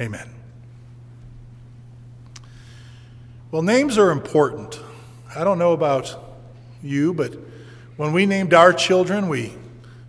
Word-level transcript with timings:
Amen. 0.00 0.28
Well, 3.50 3.62
names 3.62 3.98
are 3.98 4.10
important. 4.10 4.80
I 5.34 5.44
don't 5.44 5.58
know 5.58 5.72
about 5.72 6.16
you, 6.82 7.12
but 7.12 7.36
when 7.96 8.12
we 8.12 8.24
named 8.24 8.54
our 8.54 8.72
children, 8.72 9.28
we, 9.28 9.52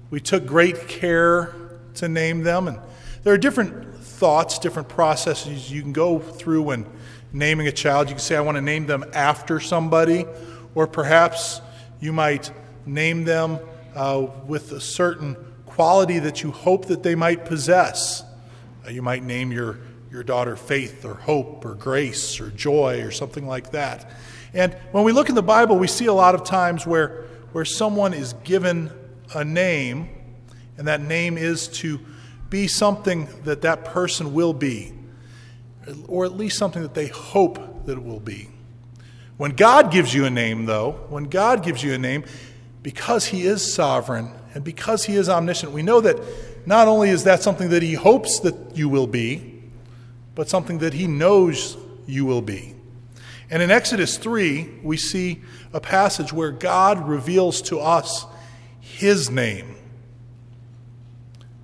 we 0.10 0.22
took 0.22 0.46
great 0.46 0.88
care 0.88 1.54
to 1.96 2.08
name 2.08 2.44
them. 2.44 2.68
And 2.68 2.80
there 3.24 3.34
are 3.34 3.38
different 3.38 3.96
thoughts, 3.98 4.60
different 4.60 4.88
processes 4.88 5.70
you 5.70 5.82
can 5.82 5.92
go 5.92 6.20
through 6.20 6.64
when 6.64 6.86
naming 7.34 7.68
a 7.68 7.72
child. 7.72 8.08
You 8.08 8.16
can 8.16 8.22
say, 8.22 8.38
I 8.38 8.42
want 8.42 8.56
to 8.56 8.62
name 8.62 8.86
them 8.86 9.04
after 9.14 9.60
somebody, 9.60 10.26
or 10.74 10.88
perhaps 10.88 11.60
you 12.00 12.14
might 12.14 12.52
name 12.86 13.26
them 13.26 13.60
uh, 13.96 14.28
with 14.48 14.72
a 14.72 14.80
certain 14.80 15.36
quality 15.66 16.20
that 16.20 16.44
you 16.44 16.52
hope 16.52 16.86
that 16.86 17.04
they 17.04 17.16
might 17.16 17.46
possess. 17.46 18.24
You 18.90 19.02
might 19.02 19.24
name 19.24 19.52
your, 19.52 19.80
your 20.12 20.24
daughter 20.24 20.56
Faith 20.56 21.06
or 21.06 21.14
Hope 21.14 21.66
or 21.66 21.76
Grace 21.76 22.40
or 22.40 22.50
Joy 22.50 23.02
or 23.02 23.12
something 23.12 23.48
like 23.48 23.72
that. 23.72 24.12
And 24.54 24.74
when 24.92 25.04
we 25.04 25.12
look 25.12 25.30
in 25.30 25.36
the 25.36 25.44
Bible, 25.44 25.78
we 25.78 25.88
see 25.88 26.06
a 26.06 26.14
lot 26.14 26.36
of 26.36 26.44
times 26.44 26.86
where, 26.86 27.26
where 27.54 27.66
someone 27.66 28.14
is 28.14 28.34
given 28.44 28.92
a 29.34 29.44
name, 29.44 30.10
and 30.78 30.88
that 30.88 31.02
name 31.02 31.38
is 31.38 31.68
to 31.70 32.00
be 32.50 32.68
something 32.68 33.28
that 33.46 33.62
that 33.62 33.86
person 33.86 34.34
will 34.34 34.54
be, 34.54 34.94
or 36.08 36.26
at 36.26 36.34
least 36.34 36.58
something 36.58 36.84
that 36.84 36.94
they 36.94 37.08
hope 37.08 37.86
that 37.86 37.94
it 37.94 38.04
will 38.04 38.20
be. 38.20 38.50
When 39.38 39.52
God 39.52 39.92
gives 39.92 40.14
you 40.14 40.26
a 40.26 40.30
name, 40.30 40.66
though, 40.66 40.92
when 41.10 41.26
God 41.26 41.64
gives 41.64 41.84
you 41.84 41.94
a 41.94 41.98
name, 41.98 42.24
because 42.84 43.26
He 43.26 43.44
is 43.44 43.74
sovereign 43.74 44.32
and 44.54 44.64
because 44.64 45.06
He 45.06 45.16
is 45.16 45.30
omniscient, 45.30 45.72
we 45.72 45.82
know 45.82 46.00
that 46.02 46.20
not 46.66 46.88
only 46.88 47.10
is 47.10 47.24
that 47.26 47.44
something 47.44 47.70
that 47.70 47.84
He 47.84 47.94
hopes 47.94 48.40
that 48.40 48.56
you 48.76 48.90
will 48.90 49.08
be, 49.08 49.62
but 50.36 50.50
something 50.50 50.80
that 50.80 50.94
He 50.94 51.08
knows 51.08 51.78
you 52.08 52.26
will 52.26 52.42
be. 52.42 52.76
And 53.50 53.62
in 53.62 53.70
Exodus 53.70 54.18
3, 54.18 54.80
we 54.84 54.98
see 54.98 55.42
a 55.74 55.80
passage 55.80 56.34
where 56.34 56.52
God 56.52 57.08
reveals 57.08 57.62
to 57.64 57.80
us 57.80 58.26
His 58.80 59.30
name. 59.30 59.76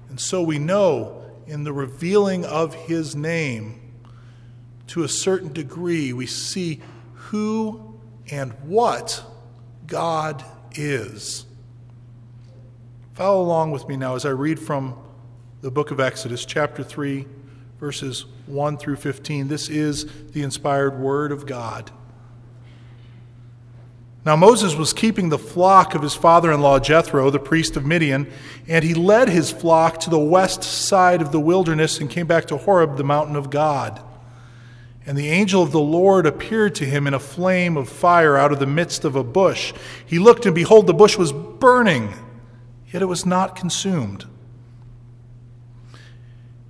And 0.10 0.20
so 0.20 0.44
we 0.44 0.60
know 0.60 1.24
in 1.48 1.64
the 1.64 1.74
revealing 1.74 2.46
of 2.46 2.74
His 2.74 3.16
name, 3.16 3.80
to 4.88 5.04
a 5.04 5.08
certain 5.08 5.54
degree, 5.54 6.14
we 6.14 6.26
see 6.26 6.82
who 7.14 8.00
and 8.32 8.54
what 8.64 9.24
God 9.86 10.44
is. 10.74 11.46
Follow 13.20 13.42
along 13.42 13.72
with 13.72 13.86
me 13.90 13.98
now 13.98 14.16
as 14.16 14.26
I 14.26 14.30
read 14.30 14.58
from 14.58 14.98
the 15.60 15.70
book 15.70 15.92
of 15.92 16.00
Exodus, 16.00 16.46
chapter 16.46 16.86
3, 16.86 17.28
verses 17.78 18.26
1 18.46 18.78
through 18.78 18.96
15. 18.96 19.50
This 19.50 19.68
is 19.68 20.06
the 20.32 20.42
inspired 20.42 20.98
word 20.98 21.34
of 21.34 21.46
God. 21.46 21.92
Now, 24.24 24.38
Moses 24.38 24.74
was 24.74 24.94
keeping 24.94 25.28
the 25.28 25.38
flock 25.38 25.96
of 25.96 26.02
his 26.02 26.16
father 26.16 26.50
in 26.50 26.62
law 26.62 26.80
Jethro, 26.80 27.30
the 27.30 27.40
priest 27.40 27.76
of 27.76 27.86
Midian, 27.86 28.32
and 28.70 28.86
he 28.86 28.94
led 28.94 29.28
his 29.28 29.52
flock 29.52 30.00
to 30.00 30.10
the 30.10 30.18
west 30.18 30.64
side 30.64 31.22
of 31.22 31.34
the 31.34 31.42
wilderness 31.42 32.00
and 32.00 32.10
came 32.10 32.26
back 32.26 32.46
to 32.46 32.56
Horeb, 32.56 32.96
the 32.96 33.04
mountain 33.04 33.36
of 33.36 33.50
God. 33.50 34.02
And 35.06 35.18
the 35.18 35.28
angel 35.28 35.62
of 35.62 35.74
the 35.74 35.82
Lord 35.82 36.26
appeared 36.26 36.74
to 36.76 36.86
him 36.86 37.06
in 37.06 37.14
a 37.14 37.20
flame 37.20 37.76
of 37.76 37.90
fire 37.90 38.38
out 38.38 38.54
of 38.54 38.60
the 38.60 38.66
midst 38.66 39.04
of 39.04 39.18
a 39.18 39.26
bush. 39.26 39.74
He 40.06 40.20
looked, 40.20 40.46
and 40.46 40.56
behold, 40.56 40.88
the 40.88 40.94
bush 40.94 41.18
was 41.18 41.34
burning, 41.34 42.14
yet 42.92 43.02
it 43.02 43.06
was 43.06 43.26
not 43.26 43.56
consumed. 43.56 44.26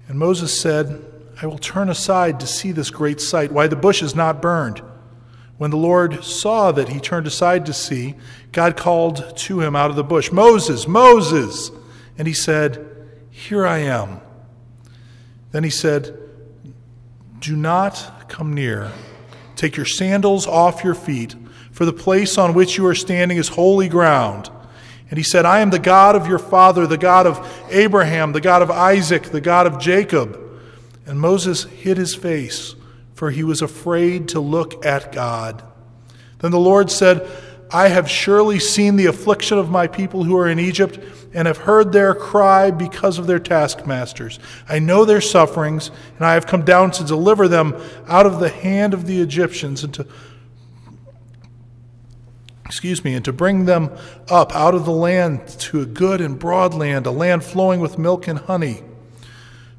And 0.07 0.17
Moses 0.17 0.59
said, 0.59 1.05
I 1.41 1.45
will 1.45 1.57
turn 1.57 1.89
aside 1.89 2.39
to 2.39 2.47
see 2.47 2.71
this 2.71 2.89
great 2.89 3.21
sight, 3.21 3.51
why 3.51 3.67
the 3.67 3.75
bush 3.75 4.01
is 4.01 4.15
not 4.15 4.41
burned. 4.41 4.81
When 5.57 5.71
the 5.71 5.77
Lord 5.77 6.23
saw 6.23 6.71
that 6.71 6.89
he 6.89 6.99
turned 6.99 7.27
aside 7.27 7.65
to 7.65 7.73
see, 7.73 8.15
God 8.51 8.75
called 8.75 9.37
to 9.37 9.61
him 9.61 9.75
out 9.75 9.89
of 9.89 9.95
the 9.95 10.03
bush, 10.03 10.31
Moses, 10.31 10.87
Moses! 10.87 11.71
And 12.17 12.27
he 12.27 12.33
said, 12.33 12.85
Here 13.29 13.65
I 13.65 13.79
am. 13.79 14.19
Then 15.51 15.63
he 15.63 15.69
said, 15.69 16.17
Do 17.39 17.55
not 17.55 18.29
come 18.29 18.53
near. 18.53 18.91
Take 19.55 19.75
your 19.75 19.85
sandals 19.85 20.47
off 20.47 20.83
your 20.83 20.95
feet, 20.95 21.35
for 21.71 21.85
the 21.85 21.93
place 21.93 22.37
on 22.37 22.53
which 22.53 22.77
you 22.77 22.85
are 22.85 22.95
standing 22.95 23.37
is 23.37 23.49
holy 23.49 23.89
ground. 23.89 24.49
And 25.09 25.17
he 25.17 25.23
said, 25.23 25.45
I 25.45 25.59
am 25.59 25.71
the 25.71 25.79
God 25.79 26.15
of 26.15 26.27
your 26.27 26.39
father, 26.39 26.85
the 26.85 26.97
God 26.97 27.25
of 27.25 27.65
Abraham, 27.69 28.31
the 28.31 28.41
God 28.41 28.61
of 28.61 28.69
Isaac, 28.69 29.23
the 29.23 29.41
God 29.41 29.65
of 29.65 29.79
Jacob. 29.79 30.39
And 31.05 31.19
Moses 31.19 31.63
hid 31.63 31.97
his 31.97 32.13
face, 32.13 32.75
for 33.15 33.31
he 33.31 33.43
was 33.43 33.61
afraid 33.61 34.27
to 34.29 34.39
look 34.39 34.85
at 34.85 35.11
God. 35.11 35.63
Then 36.39 36.51
the 36.51 36.59
Lord 36.59 36.91
said, 36.91 37.27
I 37.71 37.89
have 37.89 38.09
surely 38.09 38.59
seen 38.59 38.95
the 38.95 39.07
affliction 39.07 39.57
of 39.57 39.69
my 39.69 39.87
people 39.87 40.23
who 40.23 40.37
are 40.37 40.47
in 40.47 40.59
Egypt 40.59 40.99
and 41.33 41.47
have 41.47 41.57
heard 41.57 41.91
their 41.91 42.15
cry 42.15 42.71
because 42.71 43.19
of 43.19 43.27
their 43.27 43.39
taskmasters. 43.39 44.39
I 44.67 44.79
know 44.79 45.05
their 45.05 45.21
sufferings, 45.21 45.91
and 46.17 46.25
I 46.25 46.33
have 46.33 46.47
come 46.47 46.65
down 46.65 46.89
to 46.91 47.03
deliver 47.03 47.47
them 47.47 47.79
out 48.07 48.25
of 48.25 48.39
the 48.39 48.49
hand 48.49 48.95
of 48.95 49.05
the 49.05 49.21
Egyptians 49.21 49.83
and 49.83 49.93
to 49.93 50.07
excuse 52.69 53.03
me, 53.03 53.13
and 53.13 53.25
to 53.25 53.33
bring 53.33 53.65
them 53.65 53.89
up 54.29 54.55
out 54.55 54.73
of 54.73 54.85
the 54.85 54.91
land 54.91 55.45
to 55.59 55.81
a 55.81 55.85
good 55.85 56.21
and 56.21 56.39
broad 56.39 56.73
land, 56.73 57.05
a 57.05 57.11
land 57.11 57.43
flowing 57.43 57.81
with 57.81 57.97
milk 57.97 58.27
and 58.27 58.39
honey, 58.39 58.81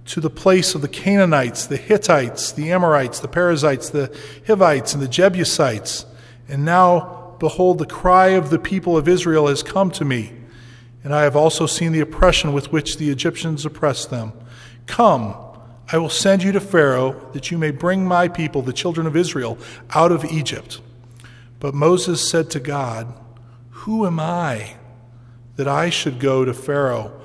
to 0.05 0.21
the 0.21 0.28
place 0.28 0.75
of 0.75 0.83
the 0.83 0.89
Canaanites, 0.89 1.67
the 1.67 1.78
Hittites, 1.78 2.53
the 2.53 2.71
Amorites, 2.71 3.21
the 3.21 3.28
Perizzites, 3.28 3.91
the 3.91 4.15
Hivites, 4.47 4.93
and 4.93 5.03
the 5.03 5.09
Jebusites. 5.09 6.05
And 6.49 6.65
now, 6.65 7.37
behold, 7.39 7.78
the 7.78 7.87
cry 7.87 8.28
of 8.28 8.51
the 8.51 8.59
people 8.59 8.97
of 8.97 9.09
Israel 9.09 9.47
has 9.47 9.62
come 9.62 9.91
to 9.93 10.05
me 10.05 10.33
and 11.03 11.15
I 11.15 11.22
have 11.22 11.37
also 11.37 11.67
seen 11.67 11.93
the 11.93 12.01
oppression 12.01 12.53
with 12.53 12.72
which 12.72 12.99
the 12.99 13.11
Egyptians 13.11 13.65
oppress 13.65 14.05
them. 14.05 14.33
Come, 14.87 15.34
I 15.91 15.99
will 15.99 16.11
send 16.11 16.43
you 16.43 16.53
to 16.53 16.61
Pharaoh, 16.61 17.31
that 17.33 17.51
you 17.51 17.59
may 17.59 17.71
bring 17.71 18.07
my 18.07 18.28
people, 18.28 18.62
the 18.62 18.72
children 18.72 19.07
of 19.07 19.17
Israel, 19.17 19.59
out 19.95 20.12
of 20.12 20.25
Egypt. 20.27 20.81
But 21.60 21.75
Moses 21.75 22.28
said 22.28 22.50
to 22.50 22.60
God, 22.60 23.15
Who 23.71 24.06
am 24.06 24.19
I 24.19 24.76
that 25.56 25.69
I 25.69 25.91
should 25.91 26.19
go 26.19 26.44
to 26.44 26.54
Pharaoh 26.54 27.21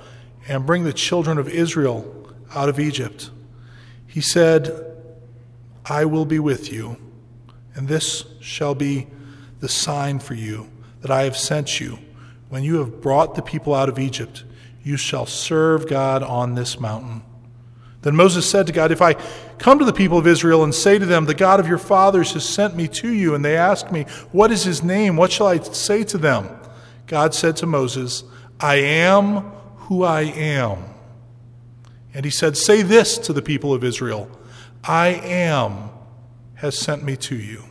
and 0.47 0.66
bring 0.66 0.84
the 0.84 0.94
children 0.94 1.38
of 1.38 1.50
Israel 1.50 2.29
out 2.53 2.69
of 2.69 2.79
Egypt? 2.79 3.31
He 4.06 4.22
said, 4.22 4.85
I 5.85 6.06
will 6.06 6.25
be 6.25 6.40
with 6.40 6.72
you, 6.72 6.97
and 7.73 7.88
this 7.88 8.25
shall 8.41 8.75
be 8.75 9.07
the 9.62 9.69
sign 9.69 10.19
for 10.19 10.34
you 10.34 10.69
that 11.02 11.12
I 11.12 11.23
have 11.23 11.38
sent 11.38 11.79
you. 11.79 12.00
When 12.50 12.63
you 12.63 12.78
have 12.79 13.02
brought 13.02 13.35
the 13.35 13.41
people 13.41 13.73
out 13.73 13.90
of 13.90 14.00
Egypt, 14.00 14.44
you 14.84 14.97
shall 14.97 15.25
serve 15.25 15.88
God 15.88 16.23
on 16.23 16.56
this 16.56 16.79
mountain. 16.79 17.23
Then 18.05 18.16
Moses 18.16 18.47
said 18.47 18.67
to 18.67 18.71
God, 18.71 18.91
If 18.91 19.01
I 19.01 19.16
come 19.57 19.79
to 19.79 19.85
the 19.85 19.91
people 19.91 20.19
of 20.19 20.27
Israel 20.27 20.63
and 20.63 20.75
say 20.75 20.99
to 20.99 21.07
them, 21.07 21.25
The 21.25 21.33
God 21.33 21.59
of 21.59 21.67
your 21.67 21.79
fathers 21.79 22.33
has 22.33 22.47
sent 22.47 22.75
me 22.75 22.88
to 22.89 23.11
you, 23.11 23.33
and 23.33 23.43
they 23.43 23.57
ask 23.57 23.91
me, 23.91 24.03
What 24.31 24.51
is 24.51 24.63
his 24.63 24.83
name? 24.83 25.17
What 25.17 25.31
shall 25.31 25.47
I 25.47 25.57
say 25.57 26.03
to 26.03 26.19
them? 26.19 26.47
God 27.07 27.33
said 27.33 27.57
to 27.57 27.66
Moses, 27.66 28.23
I 28.59 28.75
am 28.75 29.38
who 29.88 30.03
I 30.03 30.21
am. 30.21 30.83
And 32.13 32.25
he 32.25 32.29
said, 32.29 32.57
Say 32.57 32.83
this 32.83 33.17
to 33.17 33.33
the 33.33 33.41
people 33.41 33.73
of 33.73 33.83
Israel 33.83 34.29
I 34.83 35.07
am 35.07 35.89
has 36.57 36.77
sent 36.77 37.03
me 37.03 37.16
to 37.17 37.35
you. 37.35 37.63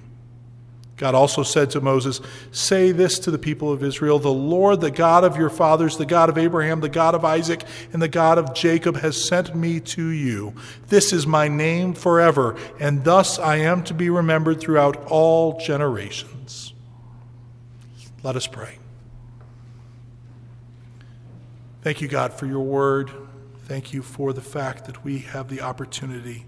God 0.97 1.17
also 1.17 1.43
said 1.43 1.71
to 1.71 1.81
Moses, 1.81 2.21
Say 2.53 2.93
this 2.93 3.19
to 3.21 3.33
the 3.33 3.39
people 3.39 3.73
of 3.73 3.83
Israel 3.83 4.21
The 4.21 4.33
Lord, 4.33 4.81
the 4.81 4.93
God 4.93 5.25
of 5.25 5.37
your 5.37 5.51
fathers, 5.51 5.97
the 5.97 6.07
God 6.07 6.29
of 6.29 6.39
Abraham, 6.39 6.81
the 6.81 6.89
God 6.89 7.17
of 7.17 7.25
Isaac, 7.25 7.65
and 7.93 8.01
the 8.01 8.09
God 8.09 8.39
of 8.39 8.55
Jacob, 8.55 8.99
has 8.99 9.23
sent 9.23 9.57
me 9.57 9.81
to 9.81 10.07
you. 10.09 10.55
This 10.89 11.13
is 11.13 11.27
my 11.27 11.49
name 11.49 11.95
forever, 11.95 12.57
and 12.79 13.03
thus 13.03 13.41
I 13.41 13.57
am 13.57 13.83
to 13.85 13.95
be 13.95 14.09
remembered 14.09 14.61
throughout 14.61 14.97
all 15.07 15.59
generations. 15.59 16.73
Let 18.23 18.37
us 18.37 18.47
pray. 18.47 18.79
Thank 21.83 22.01
you, 22.01 22.09
God, 22.09 22.33
for 22.33 22.47
your 22.47 22.63
word. 22.63 23.11
Thank 23.65 23.93
you 23.93 24.01
for 24.01 24.33
the 24.33 24.41
fact 24.41 24.85
that 24.85 25.05
we 25.05 25.19
have 25.19 25.49
the 25.49 25.61
opportunity 25.61 26.47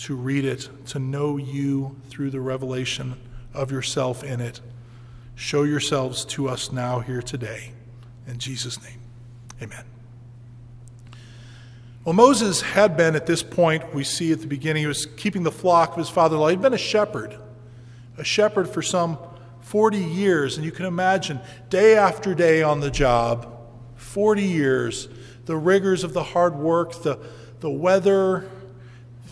to 0.00 0.16
read 0.16 0.44
it, 0.44 0.68
to 0.86 0.98
know 0.98 1.36
you 1.36 1.96
through 2.10 2.30
the 2.30 2.40
revelation 2.40 3.14
of 3.54 3.70
yourself 3.70 4.22
in 4.22 4.40
it. 4.40 4.60
Show 5.36 5.62
yourselves 5.62 6.24
to 6.26 6.48
us 6.48 6.70
now, 6.70 7.00
here 7.00 7.22
today. 7.22 7.72
In 8.26 8.38
Jesus' 8.38 8.82
name, 8.82 9.00
amen. 9.62 9.84
Well, 12.04 12.14
Moses 12.14 12.60
had 12.60 12.96
been 12.96 13.16
at 13.16 13.26
this 13.26 13.42
point, 13.42 13.94
we 13.94 14.04
see 14.04 14.30
at 14.32 14.40
the 14.40 14.46
beginning, 14.46 14.82
he 14.82 14.86
was 14.86 15.06
keeping 15.06 15.42
the 15.42 15.50
flock 15.50 15.92
of 15.92 15.96
his 15.96 16.10
father 16.10 16.36
in 16.36 16.40
law. 16.40 16.48
He'd 16.48 16.60
been 16.60 16.74
a 16.74 16.78
shepherd, 16.78 17.38
a 18.18 18.24
shepherd 18.24 18.68
for 18.68 18.82
some 18.82 19.18
40 19.60 19.98
years. 19.98 20.56
And 20.56 20.64
you 20.64 20.70
can 20.70 20.84
imagine, 20.84 21.40
day 21.70 21.96
after 21.96 22.34
day 22.34 22.62
on 22.62 22.80
the 22.80 22.90
job, 22.90 23.50
40 23.96 24.42
years, 24.42 25.08
the 25.46 25.56
rigors 25.56 26.04
of 26.04 26.12
the 26.12 26.22
hard 26.22 26.54
work, 26.56 27.02
the, 27.02 27.18
the 27.60 27.70
weather, 27.70 28.50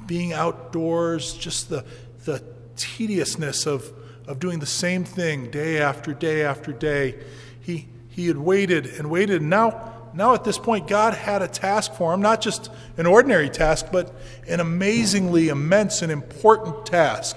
being 0.07 0.33
outdoors, 0.33 1.35
just 1.35 1.69
the, 1.69 1.85
the 2.25 2.43
tediousness 2.77 3.67
of, 3.67 3.93
of 4.27 4.39
doing 4.39 4.59
the 4.59 4.67
same 4.67 5.05
thing 5.05 5.51
day 5.51 5.79
after 5.79 6.15
day 6.15 6.43
after 6.43 6.73
day. 6.73 7.17
He, 7.61 7.89
he 8.09 8.27
had 8.27 8.37
waited 8.37 8.87
and 8.87 9.11
waited, 9.11 9.41
and 9.41 9.51
now, 9.51 9.93
now 10.15 10.35
at 10.35 10.45
this 10.45 10.59
point, 10.59 10.89
God 10.89 11.15
had 11.15 11.43
a 11.43 11.49
task 11.49 11.95
for 11.95 12.13
him, 12.13 12.21
not 12.21 12.41
just 12.41 12.71
an 12.97 13.07
ordinary 13.07 13.51
task, 13.51 13.87
but 13.93 14.15
an 14.49 14.61
amazingly 14.61 15.49
immense 15.49 16.03
and 16.03 16.13
important 16.13 16.87
task. 16.87 17.37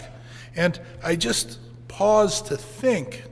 And 0.56 0.80
I 1.04 1.16
just 1.16 1.60
paused 1.88 2.48
to 2.48 2.58
think 2.58 3.24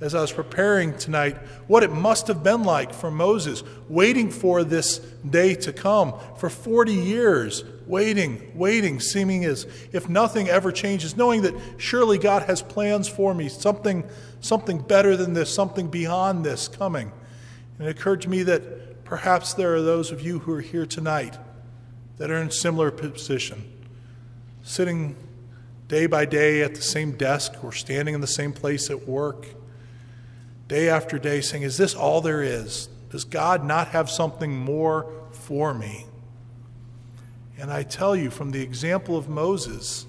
as 0.00 0.14
I 0.14 0.20
was 0.20 0.32
preparing 0.32 0.96
tonight 0.96 1.36
what 1.66 1.82
it 1.82 1.90
must 1.90 2.26
have 2.26 2.42
been 2.42 2.64
like 2.64 2.92
for 2.92 3.10
Moses, 3.10 3.62
waiting 3.88 4.30
for 4.30 4.62
this 4.62 4.98
day 4.98 5.54
to 5.54 5.72
come 5.72 6.14
for 6.36 6.50
40 6.50 6.92
years, 6.92 7.64
waiting, 7.86 8.52
waiting, 8.54 9.00
seeming 9.00 9.44
as 9.44 9.66
if 9.92 10.08
nothing 10.08 10.48
ever 10.48 10.72
changes, 10.72 11.16
knowing 11.16 11.42
that 11.42 11.54
surely 11.76 12.18
God 12.18 12.44
has 12.44 12.62
plans 12.62 13.08
for 13.08 13.34
me, 13.34 13.48
something, 13.48 14.04
something 14.40 14.78
better 14.78 15.16
than 15.16 15.34
this, 15.34 15.52
something 15.52 15.88
beyond 15.88 16.44
this 16.44 16.68
coming. 16.68 17.12
And 17.78 17.88
it 17.88 17.90
occurred 17.98 18.22
to 18.22 18.28
me 18.28 18.42
that 18.44 19.04
perhaps 19.04 19.54
there 19.54 19.74
are 19.74 19.82
those 19.82 20.10
of 20.10 20.22
you 20.22 20.40
who 20.40 20.52
are 20.52 20.60
here 20.60 20.86
tonight 20.86 21.38
that 22.16 22.30
are 22.30 22.40
in 22.40 22.50
similar 22.50 22.90
position, 22.90 23.70
sitting 24.62 25.16
day 25.88 26.06
by 26.06 26.24
day 26.24 26.62
at 26.62 26.74
the 26.74 26.82
same 26.82 27.12
desk 27.12 27.62
or 27.62 27.72
standing 27.72 28.14
in 28.14 28.20
the 28.20 28.26
same 28.26 28.52
place 28.52 28.90
at 28.90 29.06
work, 29.08 29.46
day 30.68 30.88
after 30.88 31.18
day, 31.18 31.40
saying, 31.40 31.62
Is 31.62 31.76
this 31.76 31.94
all 31.94 32.20
there 32.20 32.42
is? 32.42 32.88
Does 33.10 33.24
God 33.24 33.64
not 33.64 33.88
have 33.88 34.08
something 34.10 34.56
more 34.56 35.12
for 35.32 35.74
me? 35.74 36.06
And 37.58 37.70
I 37.70 37.82
tell 37.82 38.16
you 38.16 38.30
from 38.30 38.50
the 38.50 38.60
example 38.60 39.16
of 39.16 39.28
Moses, 39.28 40.06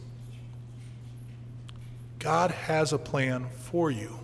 God 2.20 2.52
has 2.52 2.92
a 2.92 2.98
plan 2.98 3.48
for 3.50 3.92
you. 3.92 4.20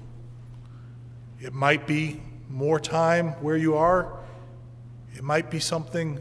It 1.39 1.53
might 1.53 1.85
be 1.85 2.21
more 2.49 2.79
time 2.79 3.29
where 3.41 3.57
you 3.57 3.75
are, 3.75 4.19
it 5.13 5.23
might 5.23 5.51
be 5.51 5.59
something 5.59 6.19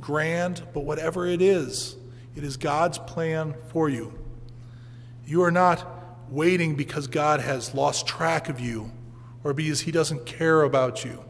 grand, 0.00 0.62
but 0.74 0.80
whatever 0.80 1.26
it 1.26 1.40
is, 1.40 1.96
it 2.34 2.44
is 2.44 2.56
God's 2.56 2.98
plan 2.98 3.54
for 3.68 3.88
you. 3.88 4.12
You 5.26 5.42
are 5.42 5.50
not 5.50 5.86
waiting 6.30 6.74
because 6.74 7.06
God 7.06 7.40
has 7.40 7.74
lost 7.74 8.06
track 8.06 8.48
of 8.48 8.60
you 8.60 8.90
or 9.44 9.52
because 9.52 9.80
He 9.80 9.92
doesn't 9.92 10.26
care 10.26 10.62
about 10.62 11.04
you. 11.04 11.24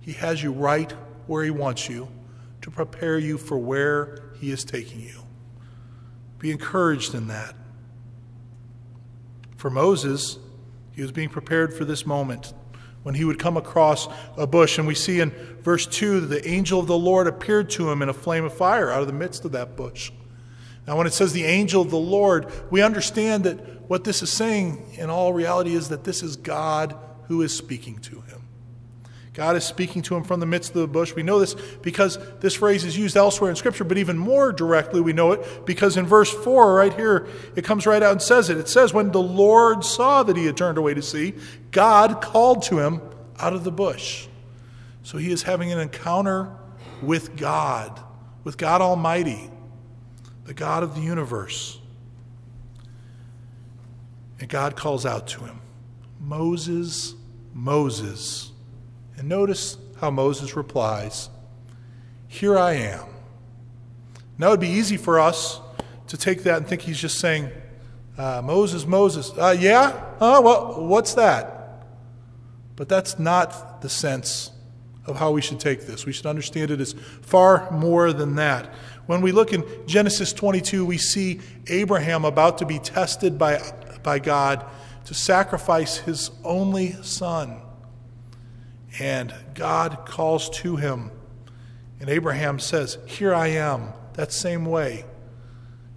He 0.00 0.12
has 0.14 0.42
you 0.42 0.52
right 0.52 0.90
where 1.26 1.44
He 1.44 1.50
wants 1.50 1.88
you 1.88 2.08
to 2.62 2.70
prepare 2.70 3.18
you 3.18 3.38
for 3.38 3.58
where 3.58 4.21
He 4.42 4.50
is 4.50 4.64
taking 4.64 5.00
you. 5.00 5.22
Be 6.40 6.50
encouraged 6.50 7.14
in 7.14 7.28
that. 7.28 7.54
For 9.56 9.70
Moses, 9.70 10.36
he 10.90 11.00
was 11.00 11.12
being 11.12 11.28
prepared 11.28 11.72
for 11.72 11.84
this 11.84 12.04
moment 12.04 12.52
when 13.04 13.14
he 13.14 13.24
would 13.24 13.38
come 13.38 13.56
across 13.56 14.08
a 14.36 14.48
bush. 14.48 14.78
And 14.78 14.88
we 14.88 14.96
see 14.96 15.20
in 15.20 15.30
verse 15.62 15.86
2 15.86 16.22
that 16.22 16.26
the 16.26 16.48
angel 16.48 16.80
of 16.80 16.88
the 16.88 16.98
Lord 16.98 17.28
appeared 17.28 17.70
to 17.70 17.88
him 17.88 18.02
in 18.02 18.08
a 18.08 18.12
flame 18.12 18.42
of 18.42 18.52
fire 18.52 18.90
out 18.90 19.00
of 19.00 19.06
the 19.06 19.12
midst 19.12 19.44
of 19.44 19.52
that 19.52 19.76
bush. 19.76 20.10
Now, 20.88 20.98
when 20.98 21.06
it 21.06 21.12
says 21.12 21.32
the 21.32 21.44
angel 21.44 21.80
of 21.80 21.90
the 21.90 21.96
Lord, 21.96 22.52
we 22.68 22.82
understand 22.82 23.44
that 23.44 23.88
what 23.88 24.02
this 24.02 24.24
is 24.24 24.30
saying 24.30 24.94
in 24.94 25.08
all 25.08 25.32
reality 25.32 25.76
is 25.76 25.88
that 25.90 26.02
this 26.02 26.20
is 26.20 26.34
God 26.34 26.98
who 27.28 27.42
is 27.42 27.56
speaking 27.56 28.00
to 28.00 28.22
him. 28.22 28.41
God 29.34 29.56
is 29.56 29.64
speaking 29.64 30.02
to 30.02 30.14
him 30.14 30.24
from 30.24 30.40
the 30.40 30.46
midst 30.46 30.74
of 30.74 30.82
the 30.82 30.86
bush. 30.86 31.14
We 31.14 31.22
know 31.22 31.38
this 31.38 31.54
because 31.80 32.18
this 32.40 32.54
phrase 32.54 32.84
is 32.84 32.98
used 32.98 33.16
elsewhere 33.16 33.48
in 33.48 33.56
Scripture, 33.56 33.84
but 33.84 33.96
even 33.96 34.18
more 34.18 34.52
directly, 34.52 35.00
we 35.00 35.14
know 35.14 35.32
it 35.32 35.64
because 35.64 35.96
in 35.96 36.06
verse 36.06 36.30
4, 36.30 36.74
right 36.74 36.92
here, 36.92 37.26
it 37.56 37.64
comes 37.64 37.86
right 37.86 38.02
out 38.02 38.12
and 38.12 38.20
says 38.20 38.50
it. 38.50 38.58
It 38.58 38.68
says, 38.68 38.92
When 38.92 39.10
the 39.10 39.22
Lord 39.22 39.84
saw 39.84 40.22
that 40.22 40.36
he 40.36 40.44
had 40.44 40.58
turned 40.58 40.76
away 40.76 40.92
to 40.92 41.00
see, 41.00 41.32
God 41.70 42.20
called 42.20 42.62
to 42.64 42.78
him 42.78 43.00
out 43.38 43.54
of 43.54 43.64
the 43.64 43.72
bush. 43.72 44.26
So 45.02 45.16
he 45.16 45.32
is 45.32 45.42
having 45.44 45.72
an 45.72 45.78
encounter 45.78 46.54
with 47.00 47.34
God, 47.34 47.98
with 48.44 48.58
God 48.58 48.82
Almighty, 48.82 49.50
the 50.44 50.54
God 50.54 50.82
of 50.82 50.94
the 50.94 51.00
universe. 51.00 51.78
And 54.38 54.48
God 54.48 54.76
calls 54.76 55.06
out 55.06 55.26
to 55.28 55.40
him, 55.40 55.60
Moses, 56.20 57.14
Moses. 57.54 58.51
And 59.16 59.28
notice 59.28 59.76
how 60.00 60.10
Moses 60.10 60.56
replies, 60.56 61.30
Here 62.28 62.58
I 62.58 62.74
am. 62.74 63.04
Now 64.38 64.48
it 64.48 64.50
would 64.50 64.60
be 64.60 64.68
easy 64.68 64.96
for 64.96 65.20
us 65.20 65.60
to 66.08 66.16
take 66.16 66.42
that 66.42 66.56
and 66.58 66.66
think 66.66 66.82
he's 66.82 67.00
just 67.00 67.18
saying, 67.18 67.50
uh, 68.18 68.42
Moses, 68.44 68.86
Moses, 68.86 69.32
uh, 69.38 69.56
yeah? 69.58 69.92
Huh? 70.18 70.40
Well, 70.44 70.84
what's 70.86 71.14
that? 71.14 71.86
But 72.76 72.88
that's 72.88 73.18
not 73.18 73.80
the 73.80 73.88
sense 73.88 74.50
of 75.06 75.16
how 75.16 75.30
we 75.30 75.40
should 75.40 75.58
take 75.58 75.86
this. 75.86 76.04
We 76.04 76.12
should 76.12 76.26
understand 76.26 76.70
it 76.70 76.80
as 76.80 76.92
far 77.22 77.70
more 77.70 78.12
than 78.12 78.34
that. 78.36 78.72
When 79.06 79.20
we 79.20 79.32
look 79.32 79.52
in 79.52 79.64
Genesis 79.86 80.32
22, 80.32 80.84
we 80.84 80.98
see 80.98 81.40
Abraham 81.68 82.24
about 82.24 82.58
to 82.58 82.66
be 82.66 82.78
tested 82.78 83.38
by, 83.38 83.60
by 84.02 84.18
God 84.18 84.64
to 85.06 85.14
sacrifice 85.14 85.98
his 85.98 86.30
only 86.44 86.92
son. 87.02 87.61
And 88.98 89.34
God 89.54 90.04
calls 90.06 90.50
to 90.60 90.76
him. 90.76 91.10
And 92.00 92.10
Abraham 92.10 92.58
says, 92.58 92.98
Here 93.06 93.34
I 93.34 93.48
am, 93.48 93.92
that 94.14 94.32
same 94.32 94.64
way. 94.66 95.04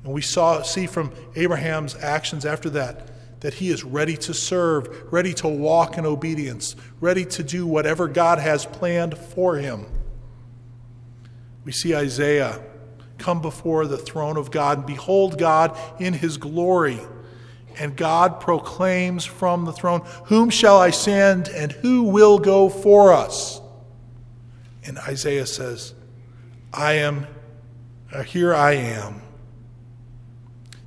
And 0.03 0.13
we 0.13 0.21
saw, 0.21 0.61
see 0.61 0.87
from 0.87 1.11
Abraham's 1.35 1.95
actions 1.95 2.45
after 2.45 2.69
that 2.71 3.09
that 3.41 3.55
he 3.55 3.69
is 3.69 3.83
ready 3.83 4.15
to 4.17 4.33
serve, 4.33 5.11
ready 5.11 5.33
to 5.33 5.47
walk 5.47 5.97
in 5.97 6.05
obedience, 6.05 6.75
ready 6.99 7.25
to 7.25 7.43
do 7.43 7.67
whatever 7.67 8.07
God 8.07 8.39
has 8.39 8.65
planned 8.65 9.17
for 9.17 9.57
him. 9.57 9.85
We 11.63 11.71
see 11.71 11.95
Isaiah 11.95 12.63
come 13.17 13.41
before 13.41 13.87
the 13.87 13.97
throne 13.97 14.37
of 14.37 14.51
God 14.51 14.79
and 14.79 14.87
behold 14.87 15.37
God 15.37 15.77
in 15.99 16.13
his 16.13 16.37
glory. 16.37 16.99
And 17.77 17.95
God 17.95 18.39
proclaims 18.39 19.25
from 19.25 19.65
the 19.65 19.73
throne, 19.73 20.01
Whom 20.25 20.49
shall 20.49 20.77
I 20.77 20.91
send 20.91 21.49
and 21.49 21.71
who 21.71 22.03
will 22.03 22.39
go 22.39 22.69
for 22.69 23.11
us? 23.11 23.61
And 24.85 24.97
Isaiah 24.99 25.45
says, 25.45 25.93
I 26.73 26.93
am, 26.93 27.27
uh, 28.11 28.23
here 28.23 28.53
I 28.53 28.73
am. 28.73 29.21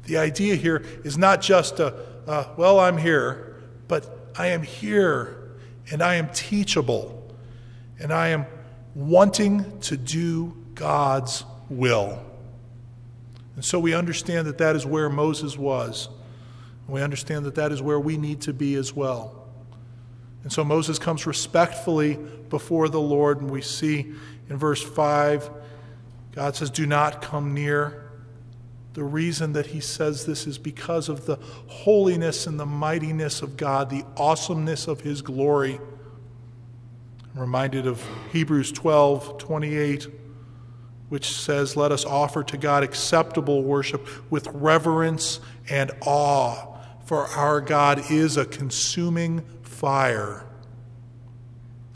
The 0.05 0.19
idea 0.19 0.55
here 0.55 0.83
is 1.05 1.19
not 1.19 1.43
just 1.43 1.81
a, 1.81 1.95
uh, 2.27 2.49
well, 2.57 2.81
I'm 2.81 2.97
here, 2.97 3.57
but 3.89 4.31
I 4.37 4.49
am 4.49 4.63
here 4.63 5.51
and 5.91 6.03
I 6.03 6.15
am 6.15 6.31
teachable 6.31 7.35
and 7.99 8.13
I 8.13 8.29
am 8.29 8.47
wanting 8.95 9.81
to 9.81 9.97
do 9.97 10.57
God's 10.75 11.45
will. 11.69 12.25
And 13.57 13.65
so 13.65 13.79
we 13.81 13.93
understand 13.93 14.47
that 14.47 14.59
that 14.59 14.77
is 14.77 14.87
where 14.87 15.11
Moses 15.11 15.59
was. 15.59 16.09
We 16.89 17.03
understand 17.03 17.45
that 17.45 17.55
that 17.57 17.71
is 17.71 17.83
where 17.83 18.01
we 18.01 18.17
need 18.17 18.41
to 18.43 18.53
be 18.55 18.75
as 18.75 18.95
well. 18.95 19.47
And 20.43 20.53
so 20.53 20.65
Moses 20.65 20.99
comes 20.99 21.27
respectfully 21.27 22.19
before 22.49 22.89
the 22.89 23.01
Lord, 23.01 23.43
and 23.43 23.51
we 23.51 23.61
see 23.61 24.15
in 24.49 24.57
verse 24.57 24.83
5, 24.83 25.51
God 26.33 26.57
says, 26.57 26.71
Do 26.71 26.87
not 26.87 27.21
come 27.21 27.53
near. 27.53 28.05
The 28.95 29.05
reason 29.05 29.53
that 29.53 29.67
he 29.67 29.81
says 29.81 30.25
this 30.25 30.47
is 30.47 30.57
because 30.57 31.11
of 31.11 31.27
the 31.27 31.37
holiness 31.67 32.47
and 32.47 32.59
the 32.59 32.67
mightiness 32.67 33.43
of 33.43 33.57
God, 33.57 33.91
the 33.91 34.05
awesomeness 34.17 34.89
of 34.89 35.03
his 35.03 35.21
glory. 35.21 35.79
I'm 37.35 37.41
reminded 37.41 37.87
of 37.87 38.03
Hebrews 38.33 38.73
12 38.73 39.37
28, 39.37 40.07
which 41.11 41.37
says, 41.37 41.77
Let 41.77 41.93
us 41.93 42.07
offer 42.07 42.43
to 42.45 42.57
God 42.57 42.83
acceptable 42.83 43.63
worship 43.63 44.09
with 44.31 44.49
reverence 44.49 45.41
and 45.69 45.91
awe 46.01 46.78
for 47.09 47.27
our 47.29 47.63
God 47.63 48.11
is 48.11 48.37
a 48.37 48.45
consuming 48.45 49.41
fire. 49.63 50.45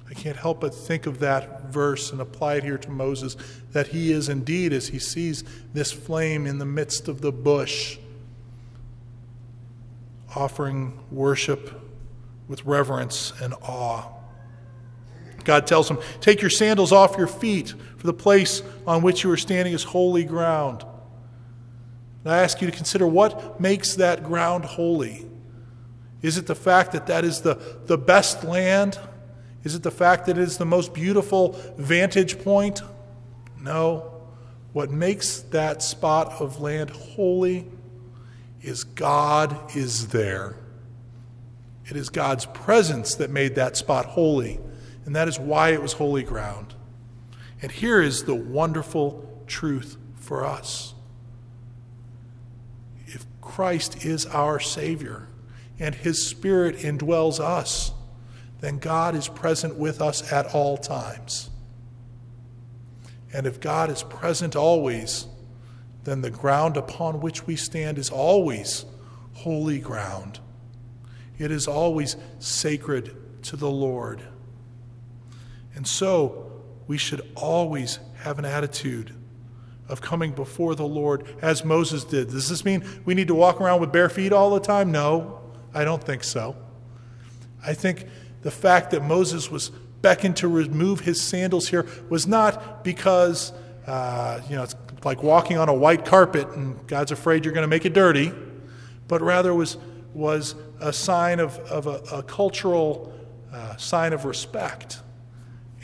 I 0.08 0.14
can't 0.14 0.38
help 0.38 0.62
but 0.62 0.74
think 0.74 1.04
of 1.04 1.18
that 1.18 1.66
verse 1.66 2.10
and 2.12 2.18
apply 2.18 2.54
it 2.54 2.64
here 2.64 2.78
to 2.78 2.90
Moses 2.90 3.36
that 3.72 3.88
he 3.88 4.10
is 4.10 4.30
indeed, 4.30 4.72
as 4.72 4.88
he 4.88 4.98
sees 4.98 5.44
this 5.74 5.92
flame 5.92 6.46
in 6.46 6.56
the 6.56 6.64
midst 6.64 7.08
of 7.08 7.20
the 7.20 7.30
bush, 7.30 7.98
offering 10.34 10.98
worship 11.10 11.78
with 12.48 12.64
reverence 12.64 13.34
and 13.42 13.52
awe. 13.60 14.10
God 15.44 15.66
tells 15.66 15.90
him, 15.90 15.98
Take 16.22 16.40
your 16.40 16.48
sandals 16.48 16.90
off 16.90 17.18
your 17.18 17.26
feet, 17.26 17.74
for 17.98 18.06
the 18.06 18.14
place 18.14 18.62
on 18.86 19.02
which 19.02 19.24
you 19.24 19.30
are 19.30 19.36
standing 19.36 19.74
is 19.74 19.84
holy 19.84 20.24
ground. 20.24 20.86
And 22.24 22.32
I 22.32 22.38
ask 22.42 22.60
you 22.60 22.70
to 22.70 22.76
consider 22.76 23.06
what 23.06 23.60
makes 23.60 23.94
that 23.96 24.22
ground 24.22 24.64
holy. 24.64 25.26
Is 26.20 26.38
it 26.38 26.46
the 26.46 26.54
fact 26.54 26.92
that 26.92 27.06
that 27.08 27.24
is 27.24 27.40
the, 27.40 27.58
the 27.86 27.98
best 27.98 28.44
land? 28.44 28.98
Is 29.64 29.74
it 29.74 29.82
the 29.82 29.90
fact 29.90 30.26
that 30.26 30.38
it 30.38 30.42
is 30.42 30.58
the 30.58 30.64
most 30.64 30.94
beautiful 30.94 31.58
vantage 31.76 32.42
point? 32.42 32.80
No. 33.60 34.10
what 34.72 34.90
makes 34.90 35.40
that 35.40 35.82
spot 35.82 36.32
of 36.40 36.60
land 36.60 36.90
holy 36.90 37.66
is 38.62 38.84
God 38.84 39.76
is 39.76 40.08
there. 40.08 40.56
It 41.86 41.96
is 41.96 42.08
God's 42.08 42.46
presence 42.46 43.16
that 43.16 43.30
made 43.30 43.56
that 43.56 43.76
spot 43.76 44.06
holy, 44.06 44.60
and 45.04 45.14
that 45.16 45.28
is 45.28 45.38
why 45.38 45.70
it 45.70 45.82
was 45.82 45.94
holy 45.94 46.22
ground. 46.22 46.74
And 47.60 47.70
here 47.70 48.00
is 48.00 48.24
the 48.24 48.34
wonderful 48.34 49.44
truth 49.46 49.96
for 50.16 50.44
us. 50.44 50.94
Christ 53.52 54.06
is 54.06 54.24
our 54.24 54.58
Savior 54.58 55.28
and 55.78 55.94
His 55.94 56.26
Spirit 56.26 56.78
indwells 56.78 57.38
us, 57.38 57.92
then 58.60 58.78
God 58.78 59.14
is 59.14 59.28
present 59.28 59.76
with 59.76 60.00
us 60.00 60.32
at 60.32 60.54
all 60.54 60.78
times. 60.78 61.50
And 63.30 63.46
if 63.46 63.60
God 63.60 63.90
is 63.90 64.04
present 64.04 64.56
always, 64.56 65.26
then 66.04 66.22
the 66.22 66.30
ground 66.30 66.78
upon 66.78 67.20
which 67.20 67.46
we 67.46 67.56
stand 67.56 67.98
is 67.98 68.08
always 68.08 68.86
holy 69.34 69.80
ground. 69.80 70.40
It 71.36 71.50
is 71.50 71.68
always 71.68 72.16
sacred 72.38 73.14
to 73.42 73.56
the 73.56 73.70
Lord. 73.70 74.22
And 75.74 75.86
so 75.86 76.62
we 76.86 76.96
should 76.96 77.20
always 77.34 77.98
have 78.20 78.38
an 78.38 78.46
attitude 78.46 79.12
of 79.92 80.00
coming 80.00 80.32
before 80.32 80.74
the 80.74 80.86
Lord 80.86 81.26
as 81.42 81.66
Moses 81.66 82.02
did. 82.02 82.30
Does 82.30 82.48
this 82.48 82.64
mean 82.64 82.82
we 83.04 83.12
need 83.12 83.28
to 83.28 83.34
walk 83.34 83.60
around 83.60 83.82
with 83.82 83.92
bare 83.92 84.08
feet 84.08 84.32
all 84.32 84.48
the 84.48 84.58
time? 84.58 84.90
No, 84.90 85.38
I 85.74 85.84
don't 85.84 86.02
think 86.02 86.24
so. 86.24 86.56
I 87.64 87.74
think 87.74 88.06
the 88.40 88.50
fact 88.50 88.92
that 88.92 89.04
Moses 89.04 89.50
was 89.50 89.70
beckoned 90.00 90.38
to 90.38 90.48
remove 90.48 91.00
his 91.00 91.20
sandals 91.20 91.68
here 91.68 91.86
was 92.08 92.26
not 92.26 92.82
because, 92.82 93.52
uh, 93.86 94.40
you 94.48 94.56
know, 94.56 94.62
it's 94.62 94.74
like 95.04 95.22
walking 95.22 95.58
on 95.58 95.68
a 95.68 95.74
white 95.74 96.06
carpet 96.06 96.48
and 96.48 96.84
God's 96.86 97.12
afraid 97.12 97.44
you're 97.44 97.52
going 97.52 97.62
to 97.62 97.68
make 97.68 97.84
it 97.84 97.92
dirty, 97.92 98.32
but 99.08 99.20
rather 99.20 99.52
was, 99.52 99.76
was 100.14 100.54
a 100.80 100.94
sign 100.94 101.38
of, 101.38 101.58
of 101.58 101.86
a, 101.86 102.16
a 102.16 102.22
cultural 102.22 103.12
uh, 103.52 103.76
sign 103.76 104.14
of 104.14 104.24
respect 104.24 105.00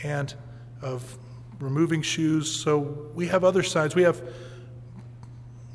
and 0.02 0.32
of 0.80 1.18
removing 1.58 2.02
shoes. 2.02 2.50
So 2.50 3.10
we 3.14 3.26
have 3.28 3.44
other 3.44 3.62
signs. 3.62 3.94
We 3.94 4.02
have 4.02 4.22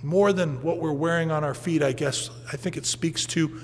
more 0.02 0.34
than 0.34 0.62
what 0.62 0.80
we're 0.80 0.92
wearing 0.92 1.32
on 1.32 1.44
our 1.44 1.54
feet, 1.54 1.82
I 1.82 1.94
guess. 1.94 2.30
I 2.52 2.58
think 2.58 2.78
it 2.78 2.86
speaks 2.86 3.26
to 3.28 3.60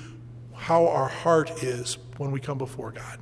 how 0.55 0.87
our 0.87 1.07
heart 1.07 1.63
is 1.63 1.97
when 2.17 2.31
we 2.31 2.39
come 2.39 2.57
before 2.57 2.91
God. 2.91 3.19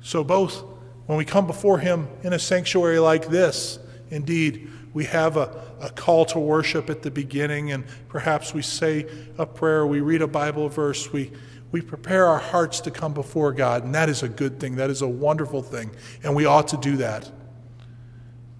So, 0.00 0.22
both 0.22 0.62
when 1.06 1.16
we 1.16 1.24
come 1.24 1.46
before 1.46 1.78
Him 1.78 2.08
in 2.22 2.32
a 2.32 2.38
sanctuary 2.38 2.98
like 2.98 3.28
this, 3.28 3.78
indeed, 4.10 4.70
we 4.92 5.04
have 5.06 5.36
a, 5.36 5.62
a 5.80 5.90
call 5.90 6.24
to 6.26 6.38
worship 6.38 6.88
at 6.90 7.02
the 7.02 7.10
beginning, 7.10 7.72
and 7.72 7.84
perhaps 8.08 8.54
we 8.54 8.62
say 8.62 9.06
a 9.38 9.46
prayer, 9.46 9.86
we 9.86 10.00
read 10.00 10.22
a 10.22 10.26
Bible 10.26 10.68
verse, 10.68 11.12
we, 11.12 11.32
we 11.74 11.80
prepare 11.80 12.26
our 12.26 12.38
hearts 12.38 12.78
to 12.82 12.90
come 12.92 13.12
before 13.12 13.50
God, 13.50 13.82
and 13.82 13.92
that 13.96 14.08
is 14.08 14.22
a 14.22 14.28
good 14.28 14.60
thing. 14.60 14.76
That 14.76 14.90
is 14.90 15.02
a 15.02 15.08
wonderful 15.08 15.60
thing, 15.60 15.90
and 16.22 16.36
we 16.36 16.44
ought 16.44 16.68
to 16.68 16.76
do 16.76 16.98
that. 16.98 17.28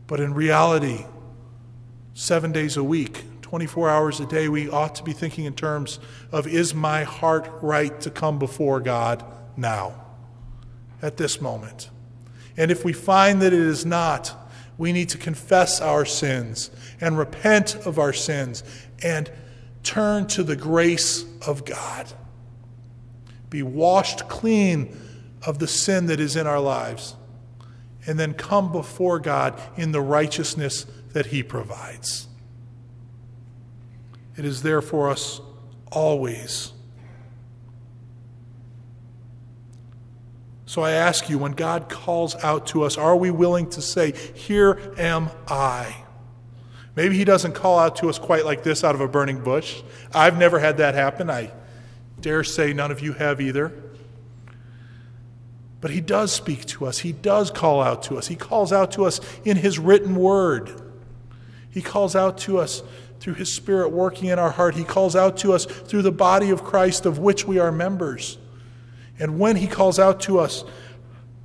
But 0.09 0.19
in 0.19 0.35
reality, 0.35 1.07
seven 2.15 2.51
days 2.51 2.77
a 2.77 2.83
week, 2.83 3.23
24 3.43 3.89
hours 3.89 4.19
a 4.19 4.27
day, 4.27 4.49
we 4.49 4.69
ought 4.69 4.97
to 4.97 5.05
be 5.05 5.13
thinking 5.13 5.45
in 5.45 5.55
terms 5.55 6.01
of 6.33 6.49
is 6.49 6.75
my 6.75 7.05
heart 7.05 7.49
right 7.63 8.01
to 8.01 8.11
come 8.11 8.41
before 8.41 8.81
God 8.81 9.25
now? 9.57 10.05
at 11.05 11.19
this 11.19 11.41
moment. 11.41 11.91
And 12.57 12.71
if 12.71 12.85
we 12.85 12.93
find 12.95 13.43
that 13.43 13.53
it 13.53 13.61
is 13.61 13.85
not, 13.85 14.35
we 14.79 14.91
need 14.91 15.11
to 15.11 15.19
confess 15.19 15.81
our 15.81 16.05
sins 16.07 16.71
and 16.99 17.17
repent 17.17 17.77
of 17.87 17.99
our 17.99 18.13
sins 18.13 18.65
and 19.03 19.31
turn 19.85 20.27
to 20.29 20.43
the 20.43 20.57
grace 20.57 21.27
of 21.47 21.65
God. 21.65 22.11
Be 23.55 23.63
washed 23.63 24.29
clean 24.29 25.01
of 25.47 25.61
the 25.61 25.69
sin 25.69 26.07
that 26.07 26.19
is 26.19 26.35
in 26.35 26.45
our 26.45 26.59
lives, 26.59 27.15
and 28.05 28.19
then 28.19 28.35
come 28.35 28.73
before 28.73 29.21
God 29.21 29.63
in 29.77 29.93
the 29.93 30.01
righteousness 30.01 30.87
that 31.13 31.27
He 31.27 31.45
provides. 31.45 32.27
It 34.37 34.45
is 34.45 34.65
there 34.65 34.83
for 34.83 35.09
us 35.09 35.41
always. 35.93 36.73
So 40.67 40.83
I 40.83 40.91
ask 40.91 41.31
you, 41.31 41.39
when 41.39 41.53
God 41.53 41.89
calls 41.89 42.35
out 42.43 42.67
to 42.67 42.83
us, 42.83 42.99
are 42.99 43.15
we 43.15 43.31
willing 43.31 43.71
to 43.71 43.81
say, 43.81 44.15
Here 44.35 44.81
am 44.99 45.31
I? 45.47 45.95
Maybe 46.97 47.17
He 47.17 47.25
doesn't 47.25 47.53
call 47.53 47.79
out 47.79 47.95
to 47.99 48.09
us 48.09 48.19
quite 48.19 48.45
like 48.45 48.65
this 48.65 48.83
out 48.83 48.97
of 48.97 49.01
a 49.01 49.07
burning 49.07 49.45
bush. 49.45 49.81
I've 50.13 50.37
never 50.37 50.59
had 50.59 50.79
that 50.79 50.97
happen. 50.97 51.31
I 51.31 51.53
dare 52.25 52.43
say 52.43 52.73
none 52.73 52.91
of 52.91 53.01
you 53.01 53.13
have 53.13 53.39
either. 53.39 53.71
But 55.83 55.91
He 55.91 56.01
does 56.01 56.33
speak 56.33 56.65
to 56.67 56.87
us, 56.87 57.01
He 57.01 57.13
does 57.13 57.51
call 57.51 57.83
out 57.83 58.03
to 58.05 58.17
us. 58.17 58.27
He 58.27 58.35
calls 58.35 58.73
out 58.73 58.93
to 58.93 59.05
us 59.05 59.21
in 59.45 59.59
His 59.59 59.79
written 59.79 60.17
word. 60.17 60.81
He 61.71 61.83
calls 61.83 62.17
out 62.17 62.39
to 62.39 62.59
us 62.59 62.83
through 63.21 63.35
His 63.35 63.55
Spirit 63.55 63.91
working 63.91 64.31
in 64.31 64.39
our 64.39 64.51
heart. 64.51 64.75
He 64.75 64.85
calls 64.85 65.15
out 65.15 65.37
to 65.39 65.53
us 65.53 65.67
through 65.67 66.01
the 66.01 66.13
body 66.13 66.49
of 66.49 66.65
Christ 66.65 67.05
of 67.05 67.19
which 67.19 67.47
we 67.47 67.59
are 67.59 67.71
members. 67.71 68.39
And 69.19 69.39
when 69.39 69.57
he 69.57 69.67
calls 69.67 69.99
out 69.99 70.21
to 70.23 70.39
us, 70.39 70.65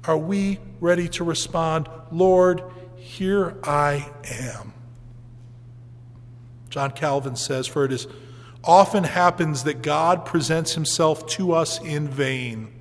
are 0.06 0.18
we 0.18 0.60
ready 0.80 1.08
to 1.10 1.24
respond, 1.24 1.88
Lord, 2.12 2.64
here 2.96 3.58
I 3.64 4.10
am? 4.24 4.74
John 6.70 6.92
Calvin 6.92 7.36
says, 7.36 7.68
For 7.68 7.86
it 7.86 7.92
is 7.92 8.08
often 8.64 9.04
happens 9.04 9.64
that 9.64 9.82
God 9.82 10.26
presents 10.26 10.74
himself 10.74 11.26
to 11.28 11.54
us 11.54 11.82
in 11.82 12.08
vain 12.08 12.74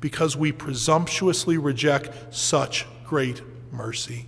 because 0.00 0.36
we 0.36 0.52
presumptuously 0.52 1.58
reject 1.58 2.34
such 2.34 2.86
great 3.04 3.42
mercy. 3.72 4.26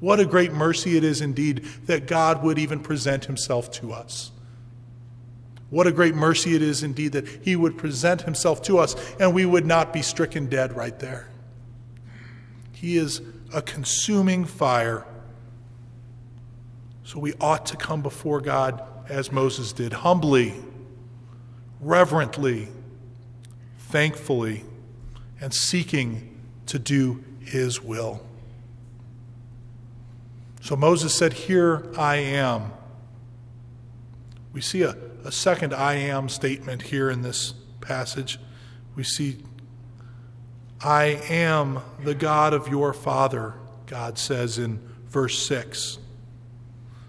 What 0.00 0.20
a 0.20 0.26
great 0.26 0.52
mercy 0.52 0.96
it 0.96 1.04
is 1.04 1.20
indeed 1.20 1.64
that 1.86 2.06
God 2.06 2.42
would 2.42 2.58
even 2.58 2.80
present 2.80 3.26
himself 3.26 3.70
to 3.72 3.92
us. 3.92 4.32
What 5.70 5.86
a 5.86 5.92
great 5.92 6.14
mercy 6.14 6.54
it 6.54 6.60
is 6.60 6.82
indeed 6.82 7.12
that 7.12 7.26
he 7.26 7.56
would 7.56 7.78
present 7.78 8.22
himself 8.22 8.60
to 8.62 8.78
us 8.78 8.94
and 9.18 9.32
we 9.32 9.46
would 9.46 9.64
not 9.64 9.92
be 9.92 10.02
stricken 10.02 10.46
dead 10.46 10.76
right 10.76 10.98
there. 10.98 11.28
He 12.72 12.96
is 12.96 13.22
a 13.54 13.62
consuming 13.62 14.44
fire. 14.44 15.06
So 17.04 17.18
we 17.20 17.32
ought 17.40 17.64
to 17.66 17.76
come 17.76 18.02
before 18.02 18.40
God 18.40 18.82
as 19.12 19.30
Moses 19.30 19.72
did, 19.72 19.92
humbly, 19.92 20.54
reverently, 21.80 22.68
thankfully, 23.78 24.64
and 25.40 25.52
seeking 25.54 26.40
to 26.66 26.78
do 26.78 27.22
his 27.40 27.80
will. 27.80 28.24
So 30.60 30.76
Moses 30.76 31.14
said, 31.14 31.32
Here 31.32 31.90
I 31.96 32.16
am. 32.16 32.72
We 34.52 34.60
see 34.60 34.82
a 34.82 34.96
a 35.24 35.32
second 35.32 35.72
I 35.72 35.94
am 35.94 36.28
statement 36.28 36.82
here 36.82 37.10
in 37.10 37.22
this 37.22 37.54
passage. 37.80 38.38
We 38.96 39.04
see, 39.04 39.38
I 40.80 41.20
am 41.28 41.80
the 42.02 42.14
God 42.14 42.52
of 42.52 42.68
your 42.68 42.92
father, 42.92 43.54
God 43.86 44.18
says 44.18 44.58
in 44.58 44.80
verse 45.08 45.46
6. 45.46 45.98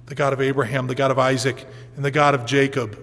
The 0.06 0.16
God 0.16 0.34
of 0.34 0.42
Abraham, 0.42 0.88
the 0.88 0.96
God 0.96 1.12
of 1.12 1.18
Isaac, 1.18 1.66
and 1.96 2.04
the 2.04 2.12
God 2.12 2.36
of 2.36 2.46
Jacob. 2.46 3.00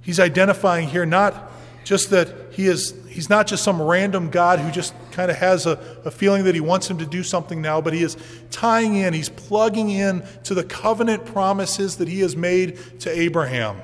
He's 0.00 0.20
identifying 0.20 0.88
here 0.88 1.06
not 1.06 1.50
just 1.84 2.10
that 2.10 2.52
he 2.52 2.66
is 2.66 2.94
he's 3.08 3.28
not 3.28 3.46
just 3.46 3.62
some 3.62 3.80
random 3.80 4.30
God 4.30 4.58
who 4.58 4.70
just 4.70 4.94
kind 5.10 5.30
of 5.30 5.36
has 5.36 5.66
a, 5.66 5.72
a 6.04 6.10
feeling 6.10 6.44
that 6.44 6.54
he 6.54 6.60
wants 6.60 6.88
him 6.88 6.98
to 6.98 7.06
do 7.06 7.22
something 7.22 7.60
now, 7.60 7.80
but 7.80 7.92
he 7.92 8.02
is 8.02 8.16
tying 8.50 8.96
in, 8.96 9.12
he's 9.12 9.28
plugging 9.28 9.90
in 9.90 10.22
to 10.44 10.54
the 10.54 10.64
covenant 10.64 11.26
promises 11.26 11.96
that 11.96 12.08
he 12.08 12.20
has 12.20 12.36
made 12.36 13.00
to 13.00 13.10
Abraham 13.10 13.80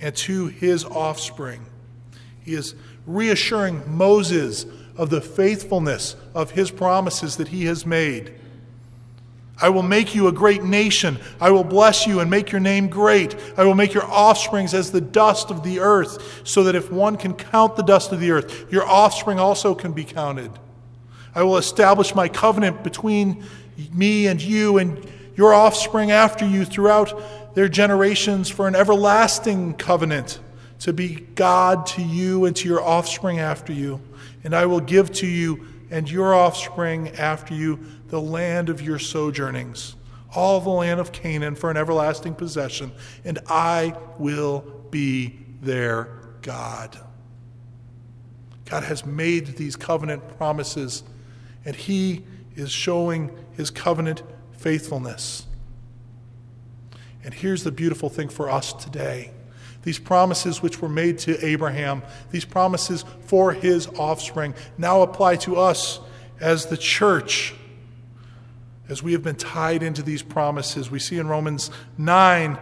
and 0.00 0.14
to 0.16 0.46
his 0.46 0.84
offspring. 0.84 1.64
He 2.40 2.54
is 2.54 2.74
reassuring 3.06 3.82
Moses 3.86 4.66
of 4.96 5.10
the 5.10 5.20
faithfulness 5.20 6.16
of 6.34 6.52
his 6.52 6.70
promises 6.70 7.36
that 7.36 7.48
he 7.48 7.64
has 7.66 7.86
made. 7.86 8.34
I 9.60 9.68
will 9.68 9.82
make 9.82 10.14
you 10.14 10.26
a 10.26 10.32
great 10.32 10.64
nation. 10.64 11.18
I 11.40 11.50
will 11.50 11.64
bless 11.64 12.06
you 12.06 12.20
and 12.20 12.28
make 12.28 12.50
your 12.50 12.60
name 12.60 12.88
great. 12.88 13.36
I 13.56 13.64
will 13.64 13.74
make 13.74 13.94
your 13.94 14.04
offsprings 14.04 14.74
as 14.74 14.90
the 14.90 15.00
dust 15.00 15.50
of 15.50 15.62
the 15.62 15.78
earth, 15.78 16.42
so 16.44 16.64
that 16.64 16.74
if 16.74 16.90
one 16.90 17.16
can 17.16 17.34
count 17.34 17.76
the 17.76 17.82
dust 17.82 18.12
of 18.12 18.20
the 18.20 18.32
earth, 18.32 18.72
your 18.72 18.84
offspring 18.84 19.38
also 19.38 19.74
can 19.74 19.92
be 19.92 20.04
counted. 20.04 20.50
I 21.34 21.42
will 21.44 21.56
establish 21.56 22.14
my 22.14 22.28
covenant 22.28 22.82
between 22.82 23.44
me 23.92 24.26
and 24.26 24.40
you 24.40 24.78
and 24.78 25.04
your 25.36 25.52
offspring 25.52 26.10
after 26.10 26.46
you 26.46 26.64
throughout 26.64 27.54
their 27.54 27.68
generations 27.68 28.48
for 28.48 28.68
an 28.68 28.74
everlasting 28.74 29.74
covenant 29.74 30.40
to 30.80 30.92
be 30.92 31.26
God 31.34 31.86
to 31.86 32.02
you 32.02 32.44
and 32.44 32.54
to 32.56 32.68
your 32.68 32.82
offspring 32.82 33.38
after 33.38 33.72
you. 33.72 34.00
And 34.42 34.54
I 34.54 34.66
will 34.66 34.80
give 34.80 35.12
to 35.14 35.26
you 35.26 35.66
and 35.90 36.10
your 36.10 36.34
offspring 36.34 37.08
after 37.10 37.54
you 37.54 37.78
the 38.14 38.20
land 38.20 38.68
of 38.68 38.80
your 38.80 38.96
sojournings, 38.96 39.96
all 40.36 40.60
the 40.60 40.70
land 40.70 41.00
of 41.00 41.10
Canaan 41.10 41.56
for 41.56 41.68
an 41.68 41.76
everlasting 41.76 42.32
possession, 42.32 42.92
and 43.24 43.40
I 43.48 43.96
will 44.18 44.60
be 44.92 45.36
their 45.60 46.20
God. 46.40 46.96
God 48.66 48.84
has 48.84 49.04
made 49.04 49.56
these 49.56 49.74
covenant 49.74 50.38
promises, 50.38 51.02
and 51.64 51.74
He 51.74 52.22
is 52.54 52.70
showing 52.70 53.36
His 53.56 53.68
covenant 53.68 54.22
faithfulness. 54.52 55.48
And 57.24 57.34
here's 57.34 57.64
the 57.64 57.72
beautiful 57.72 58.10
thing 58.10 58.28
for 58.28 58.48
us 58.48 58.72
today 58.72 59.32
these 59.82 59.98
promises 59.98 60.62
which 60.62 60.80
were 60.80 60.88
made 60.88 61.18
to 61.18 61.44
Abraham, 61.44 62.04
these 62.30 62.44
promises 62.44 63.04
for 63.22 63.52
his 63.52 63.88
offspring, 63.88 64.54
now 64.78 65.02
apply 65.02 65.34
to 65.38 65.56
us 65.56 65.98
as 66.38 66.66
the 66.66 66.76
church. 66.76 67.54
As 68.88 69.02
we 69.02 69.12
have 69.12 69.22
been 69.22 69.36
tied 69.36 69.82
into 69.82 70.02
these 70.02 70.22
promises, 70.22 70.90
we 70.90 70.98
see 70.98 71.18
in 71.18 71.26
Romans 71.26 71.70
9 71.96 72.58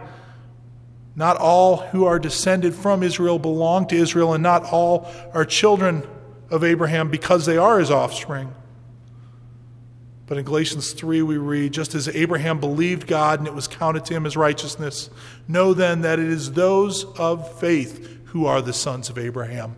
not 1.15 1.37
all 1.37 1.77
who 1.77 2.05
are 2.05 2.17
descended 2.17 2.73
from 2.73 3.03
Israel 3.03 3.37
belong 3.37 3.87
to 3.87 3.95
Israel, 3.95 4.33
and 4.33 4.41
not 4.41 4.63
all 4.71 5.11
are 5.33 5.45
children 5.45 6.07
of 6.49 6.63
Abraham 6.63 7.09
because 7.09 7.45
they 7.45 7.57
are 7.57 7.79
his 7.79 7.91
offspring. 7.91 8.53
But 10.25 10.37
in 10.37 10.45
Galatians 10.45 10.93
3, 10.93 11.21
we 11.21 11.37
read, 11.37 11.73
just 11.73 11.93
as 11.93 12.07
Abraham 12.07 12.59
believed 12.59 13.05
God 13.05 13.39
and 13.39 13.47
it 13.47 13.53
was 13.53 13.67
counted 13.67 14.05
to 14.05 14.13
him 14.13 14.25
as 14.25 14.37
righteousness, 14.37 15.09
know 15.47 15.73
then 15.73 16.01
that 16.01 16.17
it 16.17 16.27
is 16.27 16.53
those 16.53 17.03
of 17.19 17.59
faith 17.59 18.21
who 18.27 18.45
are 18.45 18.61
the 18.61 18.73
sons 18.73 19.09
of 19.09 19.17
Abraham. 19.17 19.75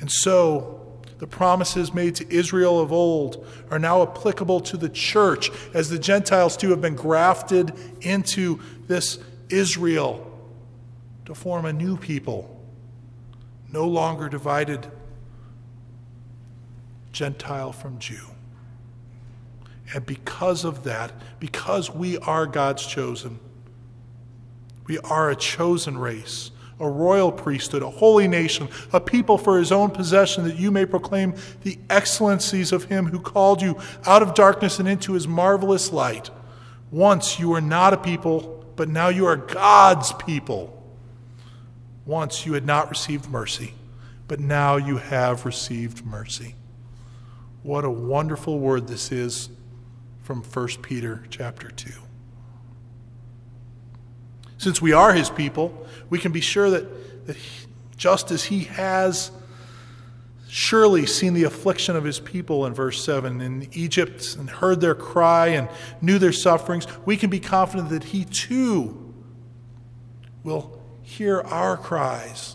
And 0.00 0.10
so, 0.10 0.81
the 1.22 1.28
promises 1.28 1.94
made 1.94 2.16
to 2.16 2.28
Israel 2.34 2.80
of 2.80 2.90
old 2.90 3.46
are 3.70 3.78
now 3.78 4.02
applicable 4.02 4.58
to 4.58 4.76
the 4.76 4.88
church, 4.88 5.52
as 5.72 5.88
the 5.88 5.96
Gentiles 5.96 6.56
too 6.56 6.70
have 6.70 6.80
been 6.80 6.96
grafted 6.96 7.72
into 8.00 8.58
this 8.88 9.20
Israel 9.48 10.28
to 11.26 11.32
form 11.32 11.64
a 11.64 11.72
new 11.72 11.96
people, 11.96 12.60
no 13.72 13.86
longer 13.86 14.28
divided 14.28 14.84
Gentile 17.12 17.70
from 17.70 18.00
Jew. 18.00 18.26
And 19.94 20.04
because 20.04 20.64
of 20.64 20.82
that, 20.82 21.12
because 21.38 21.88
we 21.88 22.18
are 22.18 22.46
God's 22.46 22.84
chosen, 22.84 23.38
we 24.88 24.98
are 24.98 25.30
a 25.30 25.36
chosen 25.36 25.98
race, 25.98 26.50
a 26.80 26.88
royal 26.88 27.30
priesthood, 27.30 27.82
a 27.82 27.90
holy 27.90 28.26
nation, 28.26 28.68
a 28.92 29.00
people 29.00 29.38
for 29.38 29.58
his 29.58 29.72
own 29.72 29.90
possession, 29.90 30.44
that 30.44 30.58
you 30.58 30.70
may 30.70 30.84
proclaim 30.84 31.34
the 31.62 31.78
excellencies 31.90 32.72
of 32.72 32.84
him 32.84 33.06
who 33.06 33.20
called 33.20 33.62
you 33.62 33.78
out 34.06 34.22
of 34.22 34.34
darkness 34.34 34.78
and 34.78 34.88
into 34.88 35.12
his 35.12 35.28
marvelous 35.28 35.92
light. 35.92 36.30
Once 36.90 37.38
you 37.38 37.48
were 37.48 37.60
not 37.60 37.92
a 37.92 37.96
people, 37.96 38.64
but 38.76 38.88
now 38.88 39.08
you 39.08 39.26
are 39.26 39.36
God's 39.36 40.12
people. 40.14 40.78
Once 42.04 42.44
you 42.46 42.54
had 42.54 42.66
not 42.66 42.90
received 42.90 43.28
mercy, 43.28 43.74
but 44.26 44.40
now 44.40 44.76
you 44.76 44.96
have 44.96 45.44
received 45.44 46.04
mercy. 46.04 46.54
What 47.62 47.84
a 47.84 47.90
wonderful 47.90 48.58
word 48.58 48.88
this 48.88 49.12
is 49.12 49.50
from 50.22 50.42
1 50.42 50.68
Peter 50.82 51.22
chapter 51.30 51.70
2. 51.70 51.92
Since 54.62 54.80
we 54.80 54.92
are 54.92 55.12
his 55.12 55.28
people, 55.28 55.88
we 56.08 56.20
can 56.20 56.30
be 56.30 56.40
sure 56.40 56.70
that, 56.70 57.26
that 57.26 57.34
he, 57.34 57.66
just 57.96 58.30
as 58.30 58.44
he 58.44 58.60
has 58.60 59.32
surely 60.46 61.04
seen 61.04 61.34
the 61.34 61.42
affliction 61.42 61.96
of 61.96 62.04
his 62.04 62.20
people 62.20 62.64
in 62.64 62.72
verse 62.72 63.04
7 63.04 63.40
in 63.40 63.68
Egypt 63.72 64.36
and 64.38 64.48
heard 64.48 64.80
their 64.80 64.94
cry 64.94 65.48
and 65.48 65.68
knew 66.00 66.16
their 66.16 66.30
sufferings, 66.30 66.86
we 67.04 67.16
can 67.16 67.28
be 67.28 67.40
confident 67.40 67.88
that 67.88 68.04
he 68.04 68.24
too 68.24 69.12
will 70.44 70.80
hear 71.02 71.40
our 71.40 71.76
cries. 71.76 72.54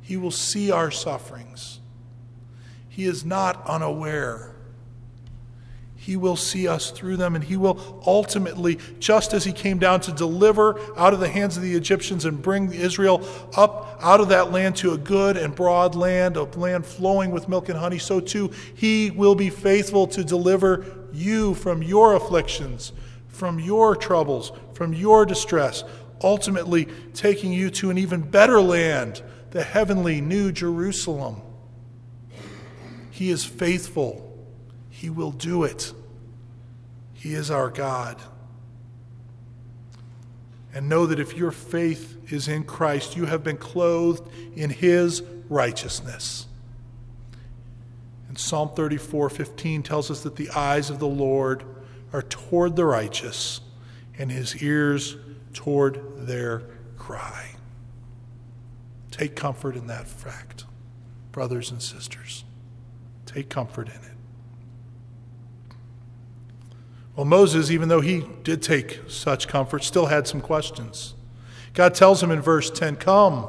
He 0.00 0.16
will 0.16 0.30
see 0.30 0.70
our 0.70 0.90
sufferings. 0.90 1.80
He 2.88 3.04
is 3.04 3.22
not 3.22 3.62
unaware 3.66 4.51
he 6.02 6.16
will 6.16 6.34
see 6.34 6.66
us 6.66 6.90
through 6.90 7.16
them, 7.16 7.36
and 7.36 7.44
He 7.44 7.56
will 7.56 8.02
ultimately, 8.04 8.80
just 8.98 9.32
as 9.32 9.44
He 9.44 9.52
came 9.52 9.78
down 9.78 10.00
to 10.00 10.10
deliver 10.10 10.76
out 10.96 11.14
of 11.14 11.20
the 11.20 11.28
hands 11.28 11.56
of 11.56 11.62
the 11.62 11.76
Egyptians 11.76 12.24
and 12.24 12.42
bring 12.42 12.72
Israel 12.72 13.24
up 13.56 14.00
out 14.02 14.20
of 14.20 14.28
that 14.30 14.50
land 14.50 14.74
to 14.78 14.94
a 14.94 14.98
good 14.98 15.36
and 15.36 15.54
broad 15.54 15.94
land, 15.94 16.36
a 16.36 16.42
land 16.42 16.86
flowing 16.86 17.30
with 17.30 17.48
milk 17.48 17.68
and 17.68 17.78
honey, 17.78 18.00
so 18.00 18.18
too 18.18 18.50
He 18.74 19.12
will 19.12 19.36
be 19.36 19.48
faithful 19.48 20.08
to 20.08 20.24
deliver 20.24 20.84
you 21.12 21.54
from 21.54 21.84
your 21.84 22.14
afflictions, 22.14 22.90
from 23.28 23.60
your 23.60 23.94
troubles, 23.94 24.50
from 24.74 24.92
your 24.92 25.24
distress, 25.24 25.84
ultimately 26.20 26.88
taking 27.14 27.52
you 27.52 27.70
to 27.70 27.90
an 27.90 27.98
even 27.98 28.22
better 28.22 28.60
land, 28.60 29.22
the 29.52 29.62
heavenly 29.62 30.20
New 30.20 30.50
Jerusalem. 30.50 31.40
He 33.12 33.30
is 33.30 33.44
faithful. 33.44 34.31
He 35.02 35.10
will 35.10 35.32
do 35.32 35.64
it. 35.64 35.92
He 37.12 37.34
is 37.34 37.50
our 37.50 37.70
God. 37.70 38.22
And 40.72 40.88
know 40.88 41.06
that 41.06 41.18
if 41.18 41.36
your 41.36 41.50
faith 41.50 42.16
is 42.32 42.46
in 42.46 42.62
Christ, 42.62 43.16
you 43.16 43.24
have 43.24 43.42
been 43.42 43.56
clothed 43.56 44.30
in 44.54 44.70
His 44.70 45.22
righteousness. 45.48 46.46
And 48.28 48.38
Psalm 48.38 48.70
34 48.76 49.28
15 49.28 49.82
tells 49.82 50.08
us 50.08 50.22
that 50.22 50.36
the 50.36 50.50
eyes 50.50 50.88
of 50.88 51.00
the 51.00 51.08
Lord 51.08 51.64
are 52.12 52.22
toward 52.22 52.76
the 52.76 52.84
righteous, 52.84 53.60
and 54.16 54.30
His 54.30 54.62
ears 54.62 55.16
toward 55.52 56.28
their 56.28 56.62
cry. 56.96 57.56
Take 59.10 59.34
comfort 59.34 59.74
in 59.74 59.88
that 59.88 60.06
fact, 60.06 60.64
brothers 61.32 61.72
and 61.72 61.82
sisters. 61.82 62.44
Take 63.26 63.48
comfort 63.48 63.88
in 63.88 63.96
it. 63.96 64.11
Well, 67.14 67.26
Moses, 67.26 67.70
even 67.70 67.88
though 67.88 68.00
he 68.00 68.24
did 68.42 68.62
take 68.62 69.00
such 69.06 69.46
comfort, 69.46 69.84
still 69.84 70.06
had 70.06 70.26
some 70.26 70.40
questions. 70.40 71.14
God 71.74 71.94
tells 71.94 72.22
him 72.22 72.30
in 72.30 72.40
verse 72.40 72.70
10 72.70 72.96
Come, 72.96 73.46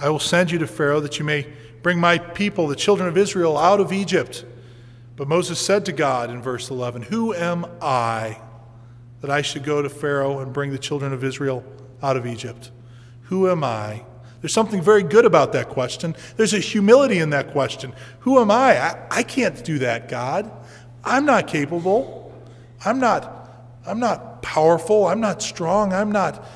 I 0.00 0.08
will 0.08 0.20
send 0.20 0.50
you 0.50 0.58
to 0.58 0.66
Pharaoh 0.66 1.00
that 1.00 1.18
you 1.18 1.24
may 1.24 1.46
bring 1.82 1.98
my 1.98 2.18
people, 2.18 2.66
the 2.68 2.76
children 2.76 3.08
of 3.08 3.16
Israel, 3.16 3.58
out 3.58 3.80
of 3.80 3.92
Egypt. 3.92 4.44
But 5.16 5.26
Moses 5.26 5.58
said 5.58 5.84
to 5.86 5.92
God 5.92 6.30
in 6.30 6.40
verse 6.40 6.70
11, 6.70 7.02
Who 7.02 7.34
am 7.34 7.66
I 7.82 8.40
that 9.20 9.30
I 9.30 9.42
should 9.42 9.64
go 9.64 9.82
to 9.82 9.88
Pharaoh 9.88 10.38
and 10.38 10.52
bring 10.52 10.70
the 10.70 10.78
children 10.78 11.12
of 11.12 11.24
Israel 11.24 11.64
out 12.00 12.16
of 12.16 12.24
Egypt? 12.24 12.70
Who 13.22 13.50
am 13.50 13.64
I? 13.64 14.04
There's 14.40 14.52
something 14.54 14.80
very 14.80 15.02
good 15.02 15.24
about 15.24 15.52
that 15.54 15.68
question. 15.68 16.14
There's 16.36 16.54
a 16.54 16.60
humility 16.60 17.18
in 17.18 17.30
that 17.30 17.50
question. 17.50 17.92
Who 18.20 18.38
am 18.38 18.52
I? 18.52 18.80
I, 18.80 19.06
I 19.10 19.22
can't 19.24 19.64
do 19.64 19.80
that, 19.80 20.08
God. 20.08 20.48
I'm 21.02 21.24
not 21.24 21.48
capable. 21.48 22.27
I'm 22.84 23.00
not, 23.00 23.50
I'm 23.86 24.00
not 24.00 24.42
powerful. 24.42 25.06
I'm 25.06 25.20
not 25.20 25.42
strong. 25.42 25.92
I'm 25.92 26.12
not 26.12 26.46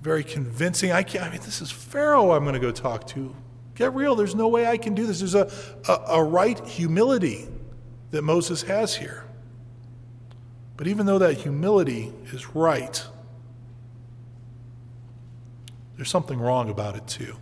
very 0.00 0.24
convincing. 0.24 0.92
I 0.92 1.02
can't, 1.02 1.24
I 1.24 1.30
mean, 1.30 1.40
this 1.42 1.60
is 1.62 1.70
Pharaoh 1.70 2.32
I'm 2.32 2.42
going 2.42 2.54
to 2.54 2.60
go 2.60 2.72
talk 2.72 3.06
to. 3.08 3.34
Get 3.74 3.94
real. 3.94 4.14
There's 4.14 4.34
no 4.34 4.48
way 4.48 4.66
I 4.66 4.76
can 4.76 4.94
do 4.94 5.06
this. 5.06 5.20
There's 5.20 5.34
a, 5.34 5.50
a, 5.88 5.92
a 6.16 6.24
right 6.24 6.58
humility 6.66 7.48
that 8.10 8.22
Moses 8.22 8.62
has 8.62 8.96
here. 8.96 9.24
But 10.76 10.86
even 10.88 11.06
though 11.06 11.18
that 11.18 11.34
humility 11.34 12.12
is 12.32 12.54
right, 12.54 13.04
there's 15.96 16.10
something 16.10 16.40
wrong 16.40 16.68
about 16.70 16.96
it 16.96 17.06
too. 17.06 17.36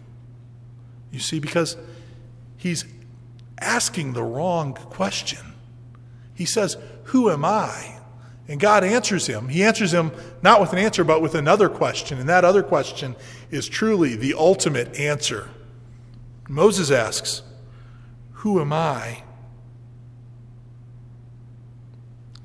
You 1.11 1.19
see, 1.19 1.40
because 1.40 1.77
he's 2.57 2.85
asking 3.59 4.12
the 4.12 4.23
wrong 4.23 4.75
question. 4.75 5.55
He 6.35 6.45
says, 6.45 6.77
who 7.11 7.29
am 7.29 7.44
I? 7.44 7.99
And 8.46 8.61
God 8.61 8.85
answers 8.85 9.27
him. 9.27 9.49
He 9.49 9.64
answers 9.64 9.92
him 9.92 10.12
not 10.42 10.61
with 10.61 10.73
an 10.73 10.79
answer, 10.79 11.03
but 11.03 11.20
with 11.20 11.35
another 11.35 11.68
question. 11.68 12.18
And 12.18 12.29
that 12.29 12.44
other 12.44 12.62
question 12.62 13.16
is 13.51 13.68
truly 13.68 14.14
the 14.14 14.35
ultimate 14.35 14.94
answer. 14.96 15.49
Moses 16.49 16.90
asks, 16.92 17.42
Who 18.33 18.61
am 18.61 18.73
I? 18.73 19.25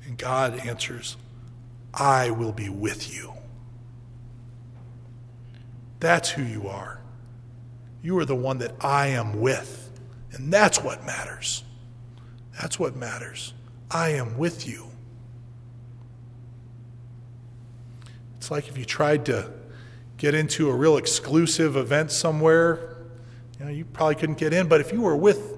And 0.04 0.18
God 0.18 0.58
answers, 0.58 1.16
I 1.94 2.30
will 2.30 2.52
be 2.52 2.68
with 2.68 3.14
you. 3.14 3.34
That's 6.00 6.30
who 6.30 6.42
you 6.42 6.66
are. 6.66 7.00
You 8.02 8.18
are 8.18 8.24
the 8.24 8.34
one 8.34 8.58
that 8.58 8.74
I 8.80 9.08
am 9.08 9.40
with. 9.40 9.92
And 10.32 10.52
that's 10.52 10.82
what 10.82 11.06
matters. 11.06 11.62
That's 12.60 12.80
what 12.80 12.96
matters. 12.96 13.52
I 13.90 14.10
am 14.10 14.38
with 14.38 14.68
you. 14.68 14.86
It's 18.38 18.50
like 18.50 18.68
if 18.68 18.76
you 18.78 18.84
tried 18.84 19.26
to 19.26 19.50
get 20.16 20.34
into 20.34 20.70
a 20.70 20.74
real 20.74 20.96
exclusive 20.96 21.76
event 21.76 22.12
somewhere, 22.12 22.96
you 23.58 23.64
know, 23.64 23.70
you 23.70 23.84
probably 23.84 24.14
couldn't 24.14 24.38
get 24.38 24.52
in, 24.52 24.68
but 24.68 24.80
if 24.80 24.92
you 24.92 25.02
were 25.02 25.16
with 25.16 25.56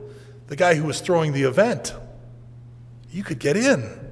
the 0.48 0.56
guy 0.56 0.74
who 0.74 0.84
was 0.84 1.00
throwing 1.00 1.32
the 1.32 1.42
event. 1.42 1.94
You 3.10 3.22
could 3.22 3.38
get 3.38 3.56
in 3.56 4.10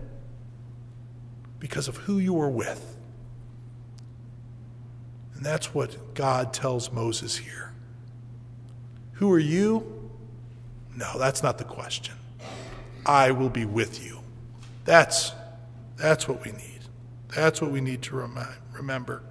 because 1.59 1.89
of 1.89 1.97
who 1.97 2.19
you 2.19 2.35
were 2.35 2.49
with. 2.49 2.97
And 5.35 5.45
that's 5.45 5.75
what 5.75 6.15
God 6.15 6.53
tells 6.53 6.93
Moses 6.93 7.37
here. 7.37 7.73
Who 9.15 9.33
are 9.33 9.39
you? 9.39 10.11
No, 10.95 11.19
that's 11.19 11.43
not 11.43 11.59
the 11.59 11.65
question. 11.65 12.15
I 13.07 13.31
will 13.31 13.49
be 13.49 13.65
with 13.65 14.05
you. 14.05 14.21
That's, 14.85 15.33
that's 15.97 16.29
what 16.29 16.45
we 16.45 16.53
need. 16.53 16.81
That's 17.35 17.63
what 17.63 17.71
we 17.71 17.81
need 17.81 18.03
to 18.03 18.17
remi- 18.17 18.43
remember. 18.73 19.23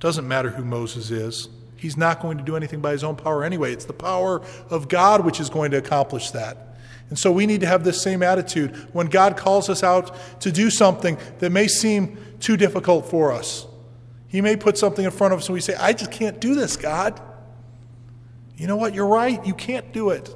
Doesn't 0.00 0.26
matter 0.26 0.50
who 0.50 0.64
Moses 0.64 1.10
is. 1.10 1.48
He's 1.76 1.96
not 1.96 2.20
going 2.20 2.38
to 2.38 2.44
do 2.44 2.56
anything 2.56 2.80
by 2.80 2.92
his 2.92 3.04
own 3.04 3.16
power 3.16 3.44
anyway. 3.44 3.72
It's 3.72 3.84
the 3.84 3.92
power 3.92 4.42
of 4.70 4.88
God 4.88 5.24
which 5.24 5.38
is 5.38 5.50
going 5.50 5.70
to 5.72 5.76
accomplish 5.76 6.30
that. 6.30 6.76
And 7.10 7.18
so 7.18 7.30
we 7.30 7.46
need 7.46 7.60
to 7.60 7.66
have 7.66 7.84
this 7.84 8.02
same 8.02 8.22
attitude 8.22 8.74
when 8.92 9.06
God 9.06 9.36
calls 9.36 9.68
us 9.68 9.82
out 9.82 10.14
to 10.40 10.50
do 10.50 10.70
something 10.70 11.18
that 11.38 11.50
may 11.50 11.68
seem 11.68 12.18
too 12.40 12.56
difficult 12.56 13.06
for 13.06 13.32
us. 13.32 13.66
He 14.28 14.40
may 14.40 14.56
put 14.56 14.76
something 14.76 15.04
in 15.04 15.10
front 15.10 15.32
of 15.32 15.40
us 15.40 15.46
and 15.46 15.54
we 15.54 15.60
say, 15.60 15.74
I 15.74 15.92
just 15.92 16.12
can't 16.12 16.40
do 16.40 16.54
this, 16.54 16.76
God. 16.76 17.20
You 18.58 18.66
know 18.66 18.76
what? 18.76 18.92
You're 18.92 19.06
right. 19.06 19.44
You 19.46 19.54
can't 19.54 19.90
do 19.92 20.10
it. 20.10 20.34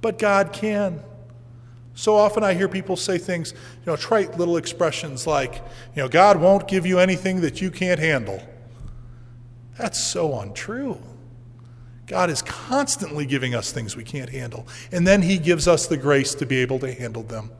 But 0.00 0.18
God 0.18 0.52
can. 0.52 1.02
So 1.94 2.14
often 2.14 2.44
I 2.44 2.54
hear 2.54 2.68
people 2.68 2.94
say 2.94 3.18
things, 3.18 3.52
you 3.52 3.86
know, 3.86 3.96
trite 3.96 4.38
little 4.38 4.56
expressions 4.56 5.26
like, 5.26 5.54
you 5.96 6.02
know, 6.02 6.08
God 6.08 6.40
won't 6.40 6.68
give 6.68 6.86
you 6.86 7.00
anything 7.00 7.40
that 7.40 7.60
you 7.60 7.72
can't 7.72 7.98
handle. 7.98 8.40
That's 9.76 9.98
so 9.98 10.38
untrue. 10.38 11.00
God 12.06 12.30
is 12.30 12.40
constantly 12.42 13.26
giving 13.26 13.54
us 13.54 13.70
things 13.70 13.96
we 13.96 14.04
can't 14.04 14.30
handle, 14.30 14.66
and 14.90 15.06
then 15.06 15.22
He 15.22 15.38
gives 15.38 15.68
us 15.68 15.86
the 15.86 15.96
grace 15.96 16.34
to 16.36 16.46
be 16.46 16.58
able 16.58 16.78
to 16.78 16.92
handle 16.92 17.22
them. 17.22 17.50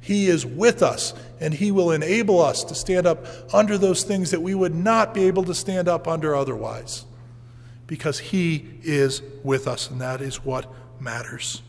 He 0.00 0.26
is 0.26 0.46
with 0.46 0.82
us, 0.82 1.14
and 1.40 1.52
He 1.52 1.72
will 1.72 1.90
enable 1.90 2.40
us 2.40 2.62
to 2.64 2.74
stand 2.74 3.06
up 3.06 3.26
under 3.52 3.76
those 3.76 4.04
things 4.04 4.30
that 4.30 4.40
we 4.40 4.54
would 4.54 4.74
not 4.74 5.14
be 5.14 5.24
able 5.24 5.44
to 5.44 5.54
stand 5.54 5.88
up 5.88 6.06
under 6.06 6.34
otherwise, 6.34 7.04
because 7.86 8.18
He 8.18 8.78
is 8.82 9.22
with 9.42 9.66
us, 9.66 9.90
and 9.90 10.00
that 10.00 10.20
is 10.20 10.44
what 10.44 10.72
matters. 11.00 11.62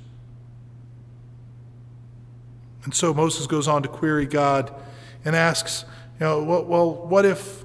And 2.83 2.93
so 2.93 3.13
Moses 3.13 3.47
goes 3.47 3.67
on 3.67 3.83
to 3.83 3.89
query 3.89 4.25
God 4.25 4.73
and 5.23 5.35
asks, 5.35 5.85
you 6.19 6.25
know, 6.25 6.43
well, 6.43 6.93
what 6.93 7.25
if 7.25 7.63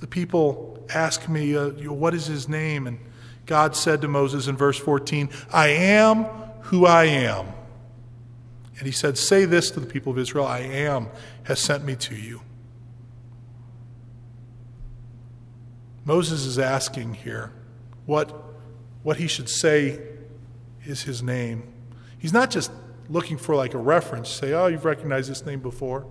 the 0.00 0.06
people 0.06 0.84
ask 0.94 1.28
me, 1.28 1.56
uh, 1.56 1.70
what 1.92 2.14
is 2.14 2.26
his 2.26 2.48
name? 2.48 2.86
And 2.86 2.98
God 3.44 3.76
said 3.76 4.00
to 4.02 4.08
Moses 4.08 4.48
in 4.48 4.56
verse 4.56 4.78
14, 4.78 5.28
I 5.52 5.68
am 5.68 6.24
who 6.62 6.86
I 6.86 7.04
am. 7.04 7.46
And 8.78 8.86
he 8.86 8.92
said, 8.92 9.16
Say 9.16 9.44
this 9.44 9.70
to 9.70 9.80
the 9.80 9.86
people 9.86 10.12
of 10.12 10.18
Israel 10.18 10.46
I 10.46 10.60
am 10.60 11.08
has 11.44 11.60
sent 11.60 11.84
me 11.84 11.96
to 11.96 12.14
you. 12.14 12.42
Moses 16.04 16.44
is 16.44 16.58
asking 16.58 17.14
here 17.14 17.52
what, 18.06 18.32
what 19.02 19.16
he 19.18 19.26
should 19.26 19.48
say 19.48 20.00
is 20.84 21.02
his 21.02 21.22
name. 21.22 21.72
He's 22.18 22.32
not 22.32 22.50
just 22.50 22.70
looking 23.08 23.36
for 23.36 23.54
like 23.54 23.74
a 23.74 23.78
reference, 23.78 24.28
say, 24.28 24.52
Oh, 24.52 24.66
you've 24.66 24.84
recognized 24.84 25.30
this 25.30 25.44
name 25.44 25.60
before. 25.60 26.06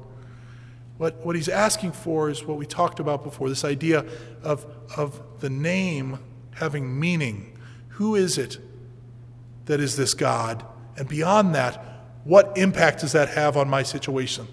What, 0.97 1.25
what 1.25 1.35
he's 1.35 1.49
asking 1.49 1.91
for 1.91 2.29
is 2.29 2.43
what 2.43 2.57
we 2.57 2.65
talked 2.65 2.99
about 2.99 3.23
before 3.23 3.49
this 3.49 3.65
idea 3.65 4.05
of, 4.43 4.65
of 4.95 5.21
the 5.39 5.49
name 5.49 6.19
having 6.55 6.99
meaning. 6.99 7.57
Who 7.89 8.15
is 8.15 8.37
it 8.37 8.59
that 9.65 9.79
is 9.79 9.97
this 9.97 10.13
God? 10.13 10.65
And 10.97 11.07
beyond 11.09 11.53
that, 11.55 12.03
what 12.23 12.57
impact 12.57 13.01
does 13.01 13.11
that 13.11 13.29
have 13.29 13.57
on 13.57 13.69
my 13.69 13.83
situation? 13.83 14.47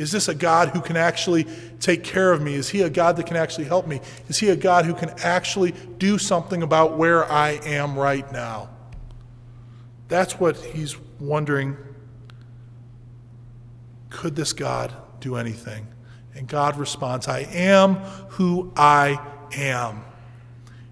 Is 0.00 0.10
this 0.10 0.28
a 0.28 0.34
God 0.34 0.70
who 0.70 0.80
can 0.80 0.96
actually 0.96 1.44
take 1.78 2.04
care 2.04 2.32
of 2.32 2.40
me? 2.40 2.54
Is 2.54 2.70
he 2.70 2.80
a 2.80 2.88
God 2.88 3.16
that 3.16 3.26
can 3.26 3.36
actually 3.36 3.66
help 3.66 3.86
me? 3.86 4.00
Is 4.28 4.38
he 4.38 4.48
a 4.48 4.56
God 4.56 4.86
who 4.86 4.94
can 4.94 5.10
actually 5.22 5.72
do 5.98 6.16
something 6.16 6.62
about 6.62 6.96
where 6.96 7.30
I 7.30 7.60
am 7.66 7.98
right 7.98 8.30
now? 8.32 8.70
That's 10.08 10.40
what 10.40 10.56
he's 10.56 10.96
wondering. 11.20 11.76
Could 14.08 14.36
this 14.36 14.54
God 14.54 14.90
do 15.20 15.36
anything? 15.36 15.86
And 16.34 16.48
God 16.48 16.78
responds, 16.78 17.28
I 17.28 17.40
am 17.40 17.96
who 18.30 18.72
I 18.76 19.20
am. 19.52 20.02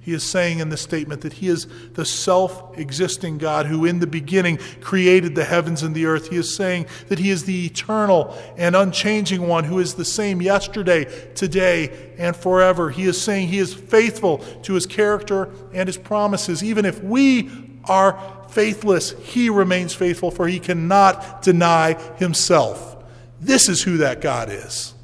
He 0.01 0.15
is 0.15 0.23
saying 0.23 0.61
in 0.61 0.71
this 0.71 0.81
statement 0.81 1.21
that 1.23 1.35
He 1.35 1.49
is 1.49 1.67
the 1.93 2.05
self 2.05 2.79
existing 2.79 3.39
God 3.39 3.67
who, 3.67 3.85
in 3.85 3.99
the 3.99 4.07
beginning, 4.07 4.59
created 4.81 5.35
the 5.35 5.45
heavens 5.45 5.83
and 5.83 5.95
the 5.95 6.07
earth. 6.07 6.31
He 6.31 6.37
is 6.37 6.57
saying 6.57 6.87
that 7.09 7.19
He 7.19 7.31
is 7.31 7.45
the 7.45 7.67
eternal 7.67 8.35
and 8.57 8.75
unchanging 8.75 9.47
one 9.47 9.65
who 9.65 9.79
is 9.79 9.95
the 9.95 10.05
same 10.05 10.41
yesterday, 10.41 11.05
today, 11.35 12.15
and 12.17 12.35
forever. 12.35 12.91
He 12.91 13.05
is 13.05 13.21
saying 13.21 13.49
He 13.49 13.59
is 13.59 13.75
faithful 13.75 14.39
to 14.63 14.75
His 14.75 14.87
character 14.87 15.51
and 15.75 15.89
His 15.89 15.99
promises. 15.99 16.65
Even 16.65 16.85
if 16.85 17.03
we 17.03 17.51
are 17.85 18.19
faithless, 18.49 19.11
He 19.25 19.51
remains 19.51 19.93
faithful, 19.95 20.31
for 20.31 20.49
He 20.49 20.61
cannot 20.61 21.43
deny 21.43 21.95
Himself. 22.17 22.97
This 23.41 23.69
is 23.69 23.83
who 23.83 23.99
that 23.99 24.21
God 24.21 24.49
is. 24.51 24.95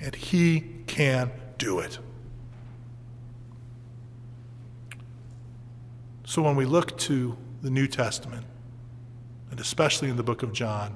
And 0.00 0.14
He 0.16 0.64
can 0.86 1.30
do 1.58 1.78
it. 1.78 1.98
So 6.28 6.42
when 6.42 6.56
we 6.56 6.66
look 6.66 6.98
to 6.98 7.38
the 7.62 7.70
New 7.70 7.86
Testament, 7.86 8.44
and 9.50 9.58
especially 9.58 10.10
in 10.10 10.18
the 10.18 10.22
book 10.22 10.42
of 10.42 10.52
John, 10.52 10.94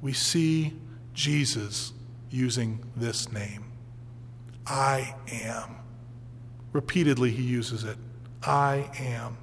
we 0.00 0.12
see 0.12 0.72
Jesus 1.14 1.92
using 2.28 2.84
this 2.96 3.30
name 3.30 3.62
I 4.66 5.14
am. 5.30 5.76
Repeatedly, 6.72 7.30
he 7.30 7.44
uses 7.44 7.84
it 7.84 7.96
I 8.42 8.90
am. 8.98 9.36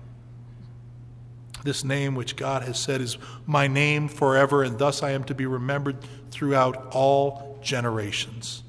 This 1.63 1.85
name, 1.85 2.15
which 2.15 2.35
God 2.35 2.61
has 2.63 2.77
said 2.77 2.99
is 2.99 3.17
my 3.45 3.67
name 3.67 4.09
forever, 4.09 4.63
and 4.63 4.77
thus 4.77 5.01
I 5.01 5.11
am 5.11 5.23
to 5.23 5.33
be 5.33 5.45
remembered 5.45 5.95
throughout 6.31 6.87
all 6.91 7.57
generations. 7.61 8.63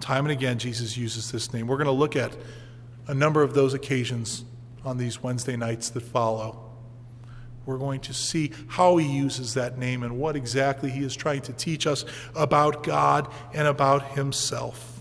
Time 0.00 0.26
and 0.26 0.32
again, 0.32 0.58
Jesus 0.58 0.98
uses 0.98 1.32
this 1.32 1.54
name. 1.54 1.66
We're 1.66 1.78
going 1.78 1.86
to 1.86 1.92
look 1.92 2.14
at 2.14 2.36
a 3.08 3.14
number 3.14 3.42
of 3.42 3.54
those 3.54 3.74
occasions 3.74 4.44
on 4.84 4.98
these 4.98 5.22
Wednesday 5.22 5.56
nights 5.56 5.90
that 5.90 6.02
follow. 6.02 6.64
We're 7.66 7.78
going 7.78 8.00
to 8.02 8.14
see 8.14 8.52
how 8.68 8.96
he 8.96 9.06
uses 9.06 9.54
that 9.54 9.76
name 9.76 10.02
and 10.02 10.18
what 10.18 10.36
exactly 10.36 10.90
he 10.90 11.02
is 11.02 11.16
trying 11.16 11.42
to 11.42 11.52
teach 11.52 11.86
us 11.86 12.04
about 12.34 12.82
God 12.82 13.30
and 13.52 13.66
about 13.66 14.12
himself. 14.12 15.00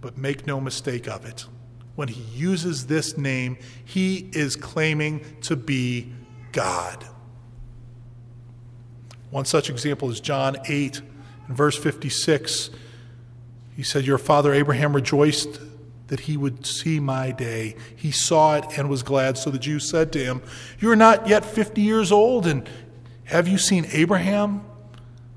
But 0.00 0.18
make 0.18 0.46
no 0.46 0.60
mistake 0.60 1.08
of 1.08 1.24
it. 1.24 1.46
When 1.94 2.08
he 2.08 2.20
uses 2.38 2.86
this 2.86 3.16
name, 3.16 3.58
he 3.84 4.30
is 4.32 4.54
claiming 4.54 5.24
to 5.42 5.56
be 5.56 6.12
God. 6.52 7.04
One 9.30 9.44
such 9.44 9.68
example 9.68 10.10
is 10.10 10.20
John 10.20 10.56
8 10.66 11.00
and 11.48 11.56
verse 11.56 11.76
56 11.76 12.70
he 13.78 13.84
said, 13.84 14.04
Your 14.04 14.18
father 14.18 14.52
Abraham 14.52 14.92
rejoiced 14.92 15.60
that 16.08 16.18
he 16.18 16.36
would 16.36 16.66
see 16.66 16.98
my 16.98 17.30
day. 17.30 17.76
He 17.94 18.10
saw 18.10 18.56
it 18.56 18.64
and 18.76 18.90
was 18.90 19.04
glad. 19.04 19.38
So 19.38 19.50
the 19.50 19.58
Jews 19.60 19.88
said 19.88 20.10
to 20.14 20.18
him, 20.18 20.42
You 20.80 20.90
are 20.90 20.96
not 20.96 21.28
yet 21.28 21.44
50 21.44 21.80
years 21.80 22.10
old, 22.10 22.44
and 22.44 22.68
have 23.26 23.46
you 23.46 23.56
seen 23.56 23.86
Abraham? 23.92 24.64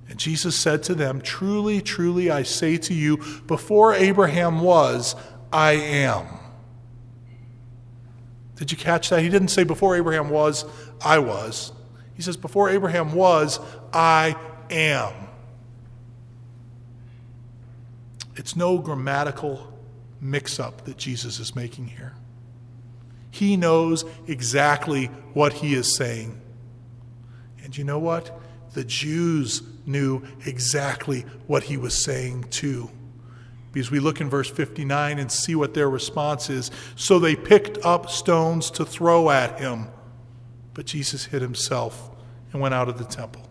And 0.09 0.17
Jesus 0.17 0.55
said 0.55 0.81
to 0.83 0.95
them, 0.95 1.21
Truly, 1.21 1.81
truly, 1.81 2.31
I 2.31 2.41
say 2.41 2.77
to 2.77 2.95
you, 2.95 3.17
before 3.45 3.93
Abraham 3.93 4.61
was, 4.61 5.15
I 5.53 5.73
am. 5.73 6.25
Did 8.55 8.71
you 8.71 8.77
catch 8.77 9.11
that? 9.11 9.21
He 9.21 9.29
didn't 9.29 9.49
say, 9.49 9.63
Before 9.63 9.95
Abraham 9.95 10.31
was, 10.31 10.65
I 10.99 11.19
was. 11.19 11.73
He 12.15 12.23
says, 12.23 12.37
Before 12.37 12.71
Abraham 12.71 13.13
was, 13.13 13.59
I 13.93 14.35
am. 14.71 15.13
It's 18.35 18.55
no 18.55 18.77
grammatical 18.77 19.71
mix 20.19 20.59
up 20.59 20.85
that 20.85 20.97
Jesus 20.97 21.39
is 21.39 21.55
making 21.55 21.87
here. 21.87 22.13
He 23.31 23.57
knows 23.57 24.05
exactly 24.27 25.07
what 25.33 25.53
he 25.53 25.73
is 25.73 25.95
saying. 25.95 26.39
And 27.63 27.75
you 27.77 27.83
know 27.83 27.99
what? 27.99 28.37
The 28.73 28.83
Jews 28.83 29.63
knew 29.85 30.23
exactly 30.45 31.21
what 31.47 31.63
he 31.63 31.77
was 31.77 32.03
saying 32.03 32.45
too. 32.51 32.89
Because 33.71 33.89
we 33.89 33.99
look 33.99 34.19
in 34.19 34.29
verse 34.29 34.49
59 34.49 35.17
and 35.17 35.31
see 35.31 35.55
what 35.55 35.73
their 35.73 35.89
response 35.89 36.49
is. 36.49 36.71
So 36.95 37.19
they 37.19 37.35
picked 37.35 37.77
up 37.85 38.09
stones 38.09 38.69
to 38.71 38.85
throw 38.85 39.29
at 39.29 39.59
him. 39.59 39.87
But 40.73 40.85
Jesus 40.85 41.25
hid 41.25 41.41
himself 41.41 42.11
and 42.51 42.61
went 42.61 42.73
out 42.73 42.89
of 42.89 42.97
the 42.97 43.05
temple. 43.05 43.47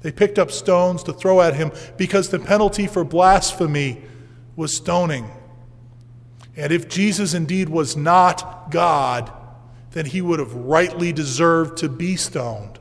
They 0.00 0.12
picked 0.12 0.38
up 0.38 0.50
stones 0.50 1.02
to 1.04 1.12
throw 1.12 1.40
at 1.40 1.54
him 1.54 1.72
because 1.96 2.28
the 2.28 2.38
penalty 2.38 2.86
for 2.86 3.04
blasphemy 3.04 4.02
was 4.54 4.74
stoning. 4.74 5.28
And 6.56 6.72
if 6.72 6.88
Jesus 6.88 7.34
indeed 7.34 7.68
was 7.68 7.96
not 7.96 8.70
God, 8.70 9.32
then 9.92 10.06
he 10.06 10.20
would 10.20 10.38
have 10.38 10.54
rightly 10.54 11.12
deserved 11.12 11.78
to 11.78 11.88
be 11.88 12.16
stoned. 12.16 12.78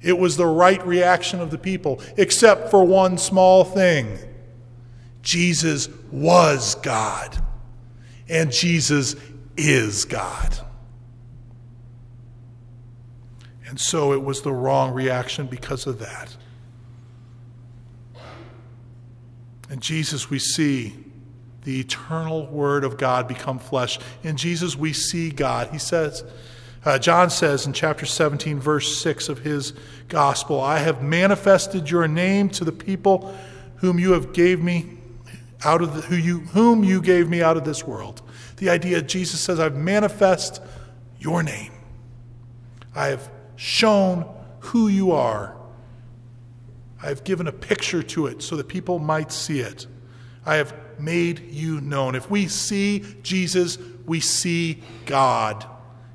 It 0.00 0.18
was 0.18 0.36
the 0.36 0.46
right 0.46 0.84
reaction 0.86 1.40
of 1.40 1.50
the 1.50 1.58
people, 1.58 2.00
except 2.16 2.70
for 2.70 2.84
one 2.84 3.18
small 3.18 3.64
thing 3.64 4.18
Jesus 5.22 5.88
was 6.12 6.74
God, 6.76 7.42
and 8.28 8.52
Jesus 8.52 9.16
is 9.56 10.04
God. 10.04 10.58
And 13.74 13.80
so 13.80 14.12
it 14.12 14.22
was 14.22 14.42
the 14.42 14.52
wrong 14.52 14.94
reaction 14.94 15.48
because 15.48 15.88
of 15.88 15.98
that. 15.98 16.36
In 19.68 19.80
Jesus, 19.80 20.30
we 20.30 20.38
see 20.38 20.94
the 21.64 21.80
eternal 21.80 22.46
Word 22.46 22.84
of 22.84 22.96
God 22.98 23.26
become 23.26 23.58
flesh. 23.58 23.98
In 24.22 24.36
Jesus, 24.36 24.76
we 24.76 24.92
see 24.92 25.30
God. 25.30 25.70
He 25.72 25.78
says, 25.78 26.22
uh, 26.84 27.00
John 27.00 27.30
says 27.30 27.66
in 27.66 27.72
chapter 27.72 28.06
17, 28.06 28.60
verse 28.60 28.96
6 29.02 29.28
of 29.28 29.40
his 29.40 29.72
gospel, 30.06 30.60
I 30.60 30.78
have 30.78 31.02
manifested 31.02 31.90
your 31.90 32.06
name 32.06 32.50
to 32.50 32.64
the 32.64 32.70
people 32.70 33.36
whom 33.78 33.98
you 33.98 34.12
have 34.12 34.32
gave 34.32 34.62
me 34.62 34.98
out 35.64 35.82
of 35.82 35.96
the, 35.96 36.02
who 36.02 36.14
you, 36.14 36.38
whom 36.38 36.84
you 36.84 37.02
gave 37.02 37.28
me 37.28 37.42
out 37.42 37.56
of 37.56 37.64
this 37.64 37.84
world. 37.84 38.22
The 38.58 38.70
idea 38.70 39.02
Jesus 39.02 39.40
says, 39.40 39.58
I've 39.58 39.74
manifest 39.74 40.62
your 41.18 41.42
name. 41.42 41.72
I 42.94 43.08
have 43.08 43.33
shown 43.56 44.26
who 44.60 44.88
you 44.88 45.12
are. 45.12 45.56
I've 47.02 47.24
given 47.24 47.46
a 47.46 47.52
picture 47.52 48.02
to 48.02 48.26
it 48.26 48.42
so 48.42 48.56
that 48.56 48.68
people 48.68 48.98
might 48.98 49.30
see 49.30 49.60
it. 49.60 49.86
I 50.46 50.56
have 50.56 50.74
made 50.98 51.52
you 51.52 51.80
known. 51.80 52.14
If 52.14 52.30
we 52.30 52.48
see 52.48 53.04
Jesus, 53.22 53.78
we 54.06 54.20
see 54.20 54.82
God. 55.06 55.66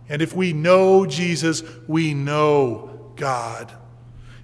And 0.07 0.21
if 0.21 0.35
we 0.35 0.53
know 0.53 1.05
Jesus, 1.05 1.63
we 1.87 2.13
know 2.13 3.11
God. 3.15 3.71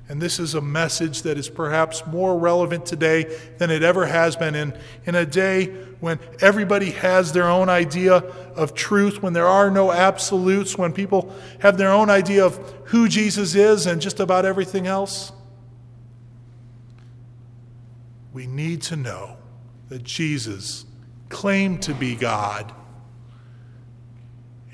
And 0.07 0.21
this 0.21 0.39
is 0.39 0.53
a 0.53 0.61
message 0.61 1.23
that 1.23 1.37
is 1.37 1.49
perhaps 1.49 2.05
more 2.05 2.37
relevant 2.37 2.85
today 2.85 3.23
than 3.57 3.71
it 3.71 3.81
ever 3.81 4.05
has 4.05 4.35
been 4.35 4.53
in, 4.53 4.77
in 5.05 5.15
a 5.15 5.25
day 5.25 5.65
when 5.99 6.19
everybody 6.41 6.91
has 6.91 7.33
their 7.33 7.49
own 7.49 7.69
idea 7.69 8.17
of 8.55 8.75
truth, 8.75 9.23
when 9.23 9.33
there 9.33 9.47
are 9.47 9.71
no 9.71 9.91
absolutes, 9.91 10.77
when 10.77 10.93
people 10.93 11.33
have 11.59 11.77
their 11.77 11.91
own 11.91 12.11
idea 12.11 12.45
of 12.45 12.55
who 12.85 13.07
Jesus 13.07 13.55
is 13.55 13.87
and 13.87 13.99
just 13.99 14.19
about 14.19 14.45
everything 14.45 14.85
else. 14.85 15.31
We 18.31 18.45
need 18.45 18.83
to 18.83 18.95
know 18.95 19.37
that 19.89 20.03
Jesus 20.03 20.85
claimed 21.29 21.81
to 21.83 21.95
be 21.95 22.15
God, 22.15 22.71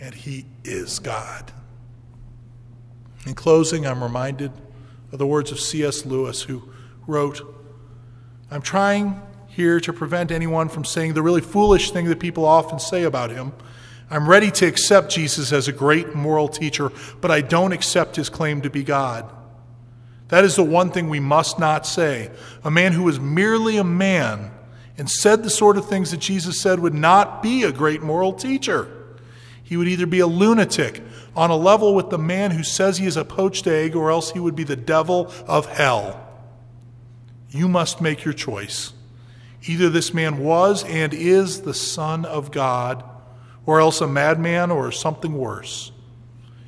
and 0.01 0.13
he 0.13 0.45
is 0.65 0.99
God. 0.99 1.53
In 3.25 3.33
closing, 3.33 3.87
I'm 3.87 4.03
reminded 4.03 4.51
of 5.11 5.19
the 5.19 5.27
words 5.27 5.51
of 5.51 5.59
C.S. 5.59 6.05
Lewis, 6.05 6.41
who 6.43 6.63
wrote 7.07 7.41
I'm 8.49 8.61
trying 8.61 9.21
here 9.47 9.79
to 9.79 9.93
prevent 9.93 10.31
anyone 10.31 10.67
from 10.67 10.83
saying 10.83 11.13
the 11.13 11.21
really 11.21 11.41
foolish 11.41 11.91
thing 11.91 12.05
that 12.05 12.19
people 12.19 12.45
often 12.45 12.79
say 12.79 13.03
about 13.03 13.31
him. 13.31 13.53
I'm 14.09 14.27
ready 14.27 14.51
to 14.51 14.65
accept 14.65 15.09
Jesus 15.09 15.53
as 15.53 15.69
a 15.69 15.73
great 15.73 16.13
moral 16.13 16.49
teacher, 16.49 16.91
but 17.21 17.31
I 17.31 17.39
don't 17.39 17.71
accept 17.71 18.17
his 18.17 18.27
claim 18.27 18.61
to 18.61 18.69
be 18.69 18.83
God. 18.83 19.29
That 20.27 20.43
is 20.43 20.55
the 20.55 20.63
one 20.63 20.91
thing 20.91 21.09
we 21.09 21.21
must 21.21 21.59
not 21.59 21.85
say. 21.85 22.29
A 22.63 22.71
man 22.71 22.91
who 22.91 23.07
is 23.07 23.19
merely 23.19 23.77
a 23.77 23.83
man 23.83 24.51
and 24.97 25.09
said 25.09 25.43
the 25.43 25.49
sort 25.49 25.77
of 25.77 25.87
things 25.87 26.11
that 26.11 26.19
Jesus 26.19 26.59
said 26.59 26.79
would 26.79 26.93
not 26.93 27.41
be 27.41 27.63
a 27.63 27.71
great 27.71 28.01
moral 28.01 28.33
teacher. 28.33 29.00
He 29.71 29.77
would 29.77 29.87
either 29.87 30.05
be 30.05 30.19
a 30.19 30.27
lunatic 30.27 31.01
on 31.33 31.49
a 31.49 31.55
level 31.55 31.95
with 31.95 32.09
the 32.09 32.17
man 32.17 32.51
who 32.51 32.61
says 32.61 32.97
he 32.97 33.05
is 33.05 33.15
a 33.15 33.23
poached 33.23 33.65
egg, 33.67 33.95
or 33.95 34.11
else 34.11 34.31
he 34.31 34.37
would 34.37 34.53
be 34.53 34.65
the 34.65 34.75
devil 34.75 35.31
of 35.47 35.65
hell. 35.65 36.27
You 37.51 37.69
must 37.69 38.01
make 38.01 38.25
your 38.25 38.33
choice. 38.33 38.91
Either 39.63 39.89
this 39.89 40.13
man 40.13 40.39
was 40.39 40.83
and 40.83 41.13
is 41.13 41.61
the 41.61 41.73
Son 41.73 42.25
of 42.25 42.51
God, 42.51 43.01
or 43.65 43.79
else 43.79 44.01
a 44.01 44.07
madman 44.07 44.71
or 44.71 44.91
something 44.91 45.37
worse. 45.37 45.93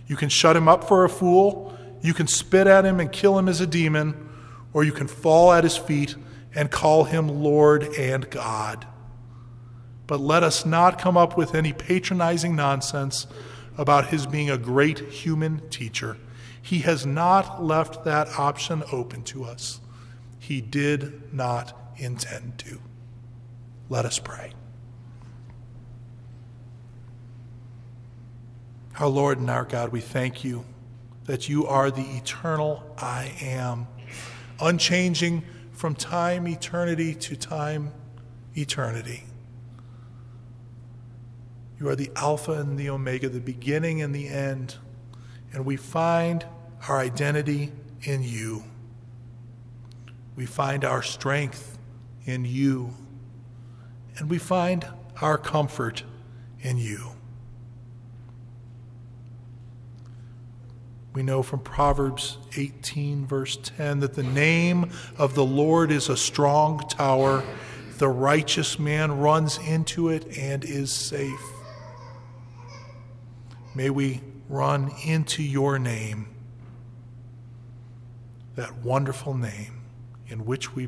You 0.08 0.16
can 0.16 0.30
shut 0.30 0.56
him 0.56 0.70
up 0.70 0.86
for 0.86 1.04
a 1.04 1.10
fool, 1.10 1.78
you 2.02 2.14
can 2.14 2.28
spit 2.28 2.68
at 2.68 2.86
him 2.86 3.02
and 3.02 3.12
kill 3.12 3.38
him 3.38 3.50
as 3.50 3.60
a 3.60 3.68
demon, 3.68 4.30
or 4.72 4.86
you 4.86 4.94
can 4.94 5.08
fall 5.08 5.52
at 5.52 5.66
his 5.66 5.76
feet 5.76 6.16
and 6.56 6.72
call 6.72 7.04
him 7.04 7.28
Lord 7.28 7.84
and 8.00 8.30
God. 8.30 8.88
But 10.08 10.20
let 10.20 10.44
us 10.44 10.66
not 10.66 11.00
come 11.00 11.18
up 11.18 11.38
with 11.38 11.56
any 11.56 11.74
patronizing 11.74 12.56
nonsense 12.56 13.28
about 13.78 14.08
his 14.08 14.28
being 14.28 14.50
a 14.50 14.58
great 14.58 15.00
human 15.00 15.68
teacher. 15.70 16.18
He 16.62 16.80
has 16.80 17.06
not 17.06 17.64
left 17.64 18.04
that 18.06 18.28
option 18.38 18.84
open 18.92 19.24
to 19.24 19.44
us. 19.44 19.80
He 20.40 20.62
did 20.62 21.34
not 21.34 21.78
intend 21.98 22.60
to. 22.60 22.80
Let 23.90 24.06
us 24.06 24.20
pray. 24.20 24.54
Our 29.00 29.08
Lord 29.08 29.40
and 29.40 29.50
our 29.50 29.66
God, 29.66 29.92
we 29.92 30.02
thank 30.02 30.44
you 30.44 30.66
that 31.26 31.50
you 31.50 31.66
are 31.66 31.90
the 31.90 32.06
eternal 32.18 32.84
I 32.98 33.34
am, 33.42 33.88
unchanging 34.60 35.44
from 35.72 35.96
time 35.96 36.48
eternity 36.48 37.16
to 37.16 37.36
time 37.36 37.92
eternity. 38.56 39.24
You 41.84 41.90
are 41.90 41.98
the 41.98 42.12
Alpha 42.16 42.54
and 42.54 42.80
the 42.80 42.90
Omega, 42.90 43.28
the 43.28 43.42
beginning 43.42 44.02
and 44.02 44.16
the 44.16 44.30
end. 44.30 44.78
And 45.52 45.66
we 45.66 45.76
find 45.76 46.46
our 46.88 46.98
identity 46.98 47.74
in 48.04 48.24
you. 48.24 48.64
We 50.38 50.46
find 50.46 50.86
our 50.86 51.04
strength 51.04 51.78
in 52.24 52.46
you. 52.46 52.94
And 54.18 54.30
we 54.30 54.38
find 54.38 54.88
our 55.20 55.38
comfort 55.38 56.04
in 56.62 56.78
you. 56.78 57.10
We 61.14 61.22
know 61.22 61.44
from 61.44 61.60
Proverbs 61.60 62.38
18, 62.56 63.28
verse 63.28 63.58
10, 63.58 64.00
that 64.00 64.14
the 64.14 64.24
name 64.24 64.90
of 65.18 65.36
the 65.36 65.44
Lord 65.44 65.92
is 65.92 66.08
a 66.08 66.16
strong 66.16 66.80
tower. 66.88 67.44
The 67.98 68.08
righteous 68.08 68.80
man 68.80 69.20
runs 69.20 69.58
into 69.58 70.08
it 70.08 70.38
and 70.38 70.64
is 70.64 70.94
safe. 70.94 71.42
May 73.76 73.90
we 73.90 74.22
run 74.50 74.92
into 75.04 75.42
your 75.42 75.80
name, 75.80 76.28
that 78.56 78.76
wonderful 78.78 79.34
name 79.34 79.82
in 80.28 80.46
which 80.46 80.76
we 80.76 80.88